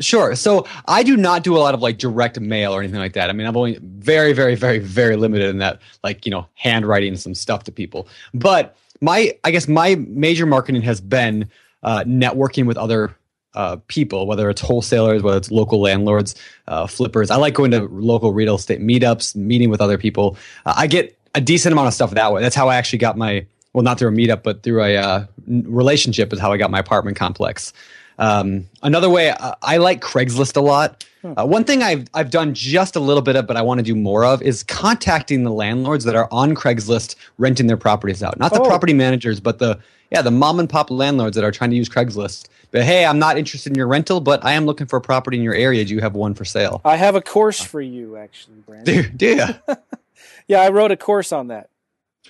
[0.01, 0.35] Sure.
[0.35, 3.31] So I do not do a lot of like direct mail or anything like that.
[3.31, 7.15] I mean, I'm only very, very, very, very limited in that, like, you know, handwriting
[7.17, 8.09] some stuff to people.
[8.33, 11.49] But my, I guess my major marketing has been
[11.85, 13.14] uh, networking with other
[13.55, 16.35] uh, people, whether it's wholesalers, whether it's local landlords,
[16.66, 17.30] uh, flippers.
[17.30, 20.37] I like going to local real estate meetups, meeting with other people.
[20.66, 22.43] Uh, I get a decent amount of stuff that way.
[22.43, 25.26] That's how I actually got my, well, not through a meetup, but through a uh,
[25.47, 27.72] relationship is how I got my apartment complex.
[28.19, 31.05] Um, another way, uh, I like Craigslist a lot.
[31.23, 31.33] Hmm.
[31.37, 33.83] Uh, one thing I've I've done just a little bit of, but I want to
[33.83, 38.39] do more of, is contacting the landlords that are on Craigslist renting their properties out.
[38.39, 38.67] Not the oh.
[38.67, 39.79] property managers, but the
[40.11, 42.49] yeah the mom and pop landlords that are trying to use Craigslist.
[42.71, 45.37] But hey, I'm not interested in your rental, but I am looking for a property
[45.37, 45.85] in your area.
[45.85, 46.81] Do you have one for sale?
[46.85, 49.03] I have a course for you, actually, Brandon.
[49.03, 49.75] Do, do you?
[50.49, 51.71] yeah, I wrote a course on that.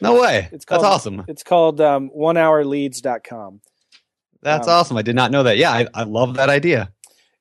[0.01, 0.49] No way.
[0.53, 1.24] It's called, That's awesome.
[1.28, 3.61] It's called um, onehourleads.com.
[4.45, 4.97] That's um, awesome.
[4.97, 5.57] I did not know that.
[5.57, 6.92] Yeah, I, I love that idea.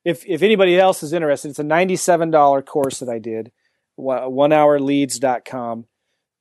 [0.04, 3.52] If if anybody else is interested, it's a ninety-seven dollar course that I did,
[3.98, 5.86] onehourleads.com.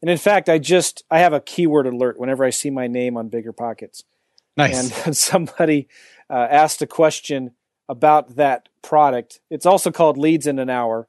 [0.02, 3.18] And in fact, I just I have a keyword alert whenever I see my name
[3.18, 4.04] on Bigger Pockets.
[4.58, 5.06] Nice.
[5.06, 5.88] And somebody
[6.30, 7.52] uh, asked a question
[7.90, 9.40] about that product.
[9.50, 11.08] It's also called Leads in an Hour,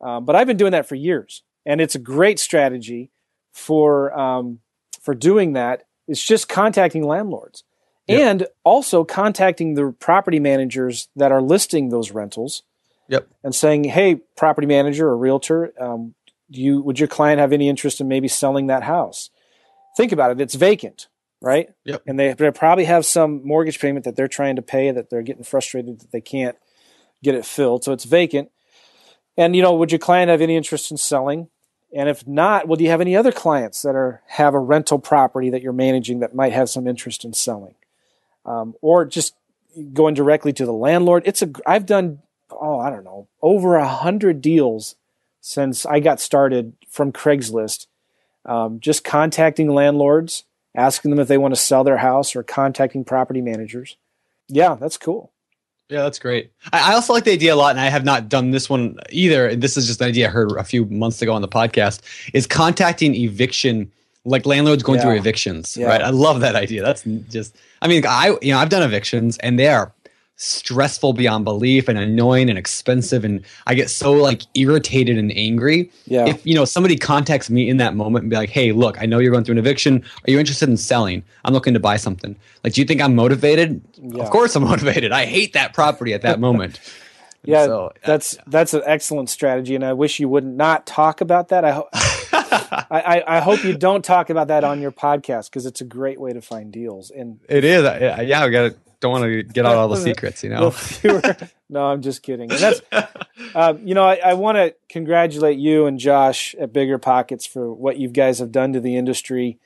[0.00, 3.10] um, but I've been doing that for years, and it's a great strategy
[3.52, 4.60] for um,
[5.00, 5.84] for doing that.
[6.06, 7.64] It's just contacting landlords
[8.10, 8.20] yep.
[8.20, 12.62] and also contacting the property managers that are listing those rentals.
[13.08, 13.28] Yep.
[13.42, 16.14] And saying, "Hey, property manager or realtor, um,
[16.48, 19.30] do you would your client have any interest in maybe selling that house?"
[19.96, 21.08] Think about it; it's vacant,
[21.40, 21.70] right?
[21.84, 22.02] Yep.
[22.06, 25.22] And they, they probably have some mortgage payment that they're trying to pay that they're
[25.22, 26.56] getting frustrated that they can't
[27.20, 28.52] get it filled, so it's vacant.
[29.36, 31.48] And you know, would your client have any interest in selling?
[31.92, 34.98] And if not, well, do you have any other clients that are have a rental
[34.98, 37.74] property that you're managing that might have some interest in selling?
[38.44, 39.34] Um, or just
[39.92, 41.22] going directly to the landlord.
[41.26, 42.20] It's a I've done
[42.50, 44.96] oh I don't know over a hundred deals
[45.40, 47.86] since I got started from Craigslist.
[48.46, 53.04] Um, just contacting landlords, asking them if they want to sell their house, or contacting
[53.04, 53.96] property managers.
[54.48, 55.32] Yeah, that's cool.
[55.90, 56.52] Yeah, that's great.
[56.72, 59.48] I, also like the idea a lot, and I have not done this one either.
[59.48, 62.00] And this is just an idea I heard a few months ago on the podcast.
[62.32, 63.90] Is contacting eviction
[64.24, 65.04] like landlords going yeah.
[65.04, 65.88] through evictions, yeah.
[65.88, 66.00] right?
[66.00, 66.82] I love that idea.
[66.82, 69.92] That's just, I mean, I, you know, I've done evictions and they are
[70.36, 73.24] stressful beyond belief and annoying and expensive.
[73.24, 75.90] And I get so like irritated and angry.
[76.06, 76.26] Yeah.
[76.26, 79.06] If, you know, somebody contacts me in that moment and be like, Hey, look, I
[79.06, 80.02] know you're going through an eviction.
[80.26, 81.22] Are you interested in selling?
[81.44, 82.34] I'm looking to buy something.
[82.64, 83.82] Like, do you think I'm motivated?
[84.00, 84.22] Yeah.
[84.22, 85.12] Of course I'm motivated.
[85.12, 86.80] I hate that property at that moment.
[87.44, 87.66] yeah.
[87.66, 88.42] So, uh, that's, yeah.
[88.46, 89.74] that's an excellent strategy.
[89.74, 91.66] And I wish you would not talk about that.
[91.66, 91.88] I hope.
[92.90, 96.20] I, I, hope you don't talk about that on your podcast because it's a great
[96.20, 97.12] way to find deals.
[97.12, 98.16] And it is, yeah.
[98.18, 100.74] I got don't want to get out all the secrets, you know.
[101.68, 102.50] no, I'm just kidding.
[102.50, 102.82] And that's,
[103.54, 107.72] um, you know, I, I want to congratulate you and Josh at Bigger Pockets for
[107.72, 109.58] what you guys have done to the industry.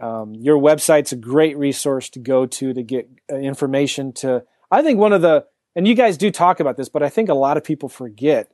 [0.00, 4.12] Um, your website's a great resource to go to to get uh, information.
[4.14, 7.08] To I think one of the and you guys do talk about this, but I
[7.08, 8.50] think a lot of people forget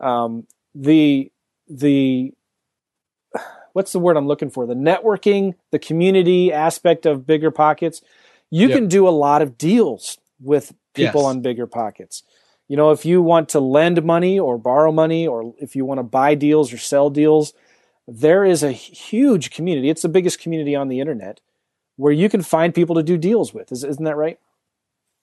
[0.00, 1.30] um, the
[1.68, 2.34] the
[3.72, 4.66] what's the word I'm looking for?
[4.66, 8.02] The networking, the community aspect of Bigger Pockets.
[8.50, 8.78] You yep.
[8.78, 11.28] can do a lot of deals with people yes.
[11.28, 12.22] on Bigger Pockets.
[12.68, 15.98] You know, if you want to lend money or borrow money, or if you want
[15.98, 17.52] to buy deals or sell deals,
[18.06, 19.90] there is a huge community.
[19.90, 21.40] It's the biggest community on the internet
[21.96, 23.72] where you can find people to do deals with.
[23.72, 24.38] Is, isn't that right?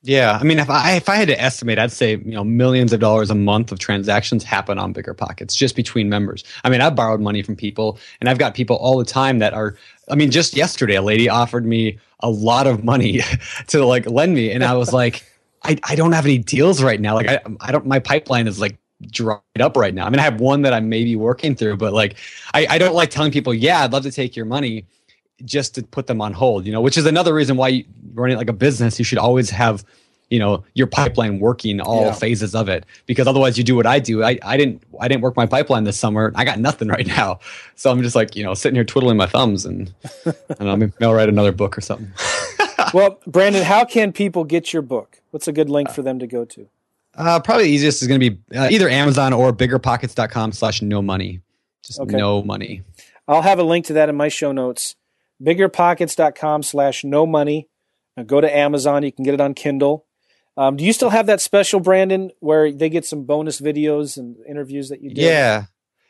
[0.02, 2.94] Yeah, I mean, if I if I had to estimate, I'd say you know millions
[2.94, 6.46] of dollars a month of transactions happen on Bigger Pockets just between members.
[6.64, 9.54] I mean, I've borrowed money from people, and I've got people all the time that
[9.54, 9.76] are.
[10.10, 13.20] I mean, just yesterday, a lady offered me a lot of money
[13.68, 15.26] to like lend me, and I was like,
[15.64, 17.16] I I don't have any deals right now.
[17.16, 18.78] Like I I don't my pipeline is like
[19.12, 20.06] dried up right now.
[20.06, 22.16] I mean, I have one that I'm maybe working through, but like
[22.54, 24.86] I I don't like telling people, yeah, I'd love to take your money
[25.46, 28.38] just to put them on hold, you know, which is another reason why you running
[28.38, 29.84] like a business, you should always have,
[30.30, 32.14] you know, your pipeline working all yeah.
[32.14, 34.24] phases of it because otherwise you do what I do.
[34.24, 36.32] I, I didn't, I didn't work my pipeline this summer.
[36.36, 37.40] I got nothing right now.
[37.76, 39.94] So I'm just like, you know, sitting here twiddling my thumbs and,
[40.60, 42.12] and maybe I'll write another book or something.
[42.94, 45.22] well, Brandon, how can people get your book?
[45.32, 46.68] What's a good link for them to go to?
[47.16, 51.02] Uh, probably the easiest is going to be uh, either Amazon or biggerpockets.com slash no
[51.02, 51.42] money.
[51.84, 52.16] Just okay.
[52.16, 52.84] no money.
[53.28, 54.96] I'll have a link to that in my show notes
[55.44, 57.68] biggerpockets.com slash no money.
[58.26, 59.04] Go to Amazon.
[59.04, 60.06] You can get it on Kindle.
[60.58, 64.36] Um, do you still have that special, Brandon, where they get some bonus videos and
[64.48, 65.22] interviews that you do?
[65.22, 65.66] Yeah.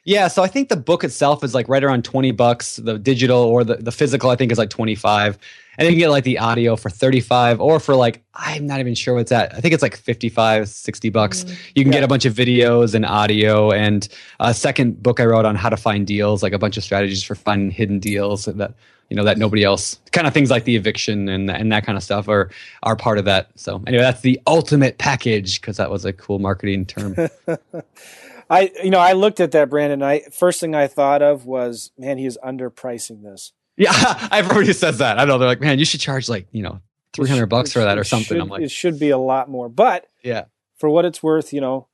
[0.06, 2.78] Yeah, so I think the book itself is like right around 20 bucks.
[2.78, 5.38] The digital or the, the physical I think is like 25.
[5.78, 8.96] And then you get like the audio for 35 or for like I'm not even
[8.96, 9.54] sure what's at.
[9.54, 11.44] I think it's like 55, 60 bucks.
[11.44, 12.00] Mm, you can yeah.
[12.00, 14.08] get a bunch of videos and audio and
[14.40, 17.24] a second book I wrote on how to find deals, like a bunch of strategies
[17.24, 18.74] for finding hidden deals that
[19.10, 21.97] you know that nobody else kind of things like the eviction and and that kind
[21.97, 22.49] of stuff are
[22.84, 23.49] are part of that.
[23.55, 27.16] So anyway, that's the ultimate package because that was a cool marketing term.
[28.49, 30.03] I you know I looked at that Brandon.
[30.03, 33.53] I first thing I thought of was man, he is underpricing this.
[33.78, 35.20] Yeah, everybody says that.
[35.20, 36.80] I know they're like, man, you should charge like you know
[37.14, 38.36] three hundred bucks for that or something.
[38.36, 40.45] Should, I'm like, it should be a lot more, but yeah,
[40.78, 41.88] for what it's worth, you know.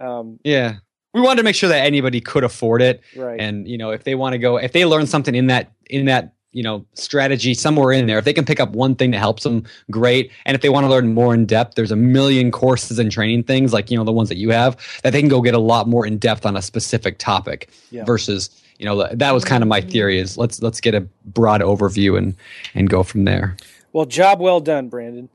[0.00, 0.76] Um, yeah,
[1.12, 3.40] we wanted to make sure that anybody could afford it, right?
[3.40, 6.06] And you know, if they want to go, if they learn something in that in
[6.06, 8.18] that you know strategy somewhere in there.
[8.18, 10.30] If they can pick up one thing that helps them great.
[10.46, 13.44] And if they want to learn more in depth there's a million courses and training
[13.44, 15.58] things like you know the ones that you have that they can go get a
[15.58, 18.04] lot more in depth on a specific topic yeah.
[18.04, 21.60] versus you know that was kind of my theory is let's let's get a broad
[21.60, 22.36] overview and
[22.74, 23.56] and go from there.
[23.92, 25.28] Well job well done brandon.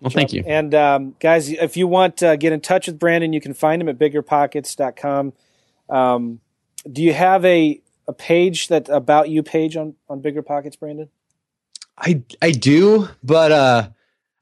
[0.00, 0.16] Well job.
[0.16, 0.44] thank you.
[0.46, 3.82] and um, guys if you want to get in touch with brandon you can find
[3.82, 5.32] him at biggerpockets.com
[5.88, 6.40] um,
[6.90, 11.08] do you have a a page that about you page on on Bigger Pockets, Brandon?
[11.98, 13.88] I I do, but uh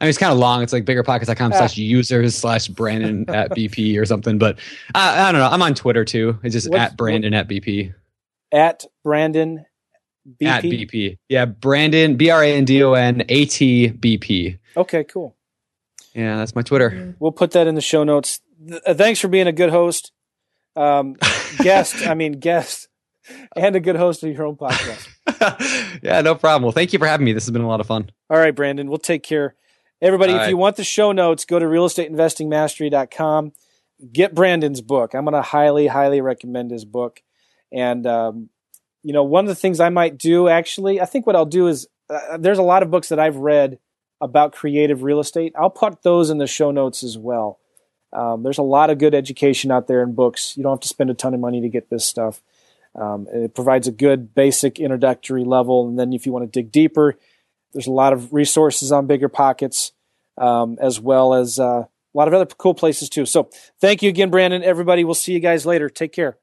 [0.01, 0.63] I mean, it's kind of long.
[0.63, 1.81] It's like biggerpockets.com slash ah.
[1.81, 4.39] users slash Brandon at BP or something.
[4.39, 4.59] But
[4.95, 5.49] I, I don't know.
[5.49, 6.39] I'm on Twitter too.
[6.43, 7.93] It's just What's, at Brandon what, at BP.
[8.51, 9.67] At Brandon
[10.41, 10.47] BP?
[10.47, 11.19] At BP.
[11.29, 11.45] Yeah.
[11.45, 14.57] Brandon, B R A N D O N A T B P.
[14.75, 15.37] Okay, cool.
[16.15, 17.15] Yeah, that's my Twitter.
[17.19, 18.41] We'll put that in the show notes.
[18.67, 20.13] Th- uh, thanks for being a good host.
[20.77, 21.17] Um,
[21.59, 22.89] guest, I mean, guest
[23.57, 26.01] and a good host of your own podcast.
[26.03, 26.65] yeah, no problem.
[26.65, 27.33] Well, thank you for having me.
[27.33, 28.11] This has been a lot of fun.
[28.29, 28.89] All right, Brandon.
[28.89, 29.55] We'll take care.
[30.03, 30.51] Everybody, All if right.
[30.51, 33.53] you want the show notes, go to realestateinvestingmastery.com.
[34.13, 35.15] Get Brandon's book.
[35.15, 37.21] I'm going to highly, highly recommend his book.
[37.71, 38.49] And, um,
[39.03, 41.67] you know, one of the things I might do actually, I think what I'll do
[41.67, 43.79] is uh, there's a lot of books that I've read
[44.21, 45.53] about creative real estate.
[45.59, 47.59] I'll put those in the show notes as well.
[48.13, 50.57] Um, there's a lot of good education out there in books.
[50.57, 52.43] You don't have to spend a ton of money to get this stuff.
[52.95, 56.73] Um, it provides a good basic introductory level, and then if you want to dig
[56.73, 57.17] deeper,
[57.73, 59.93] there's a lot of resources on Bigger Pockets,
[60.37, 63.27] um, as well as uh, a lot of other cool places too.
[63.27, 63.49] So,
[63.81, 64.65] thank you again, Brandon.
[64.65, 65.89] Everybody, we'll see you guys later.
[65.89, 66.39] Take care.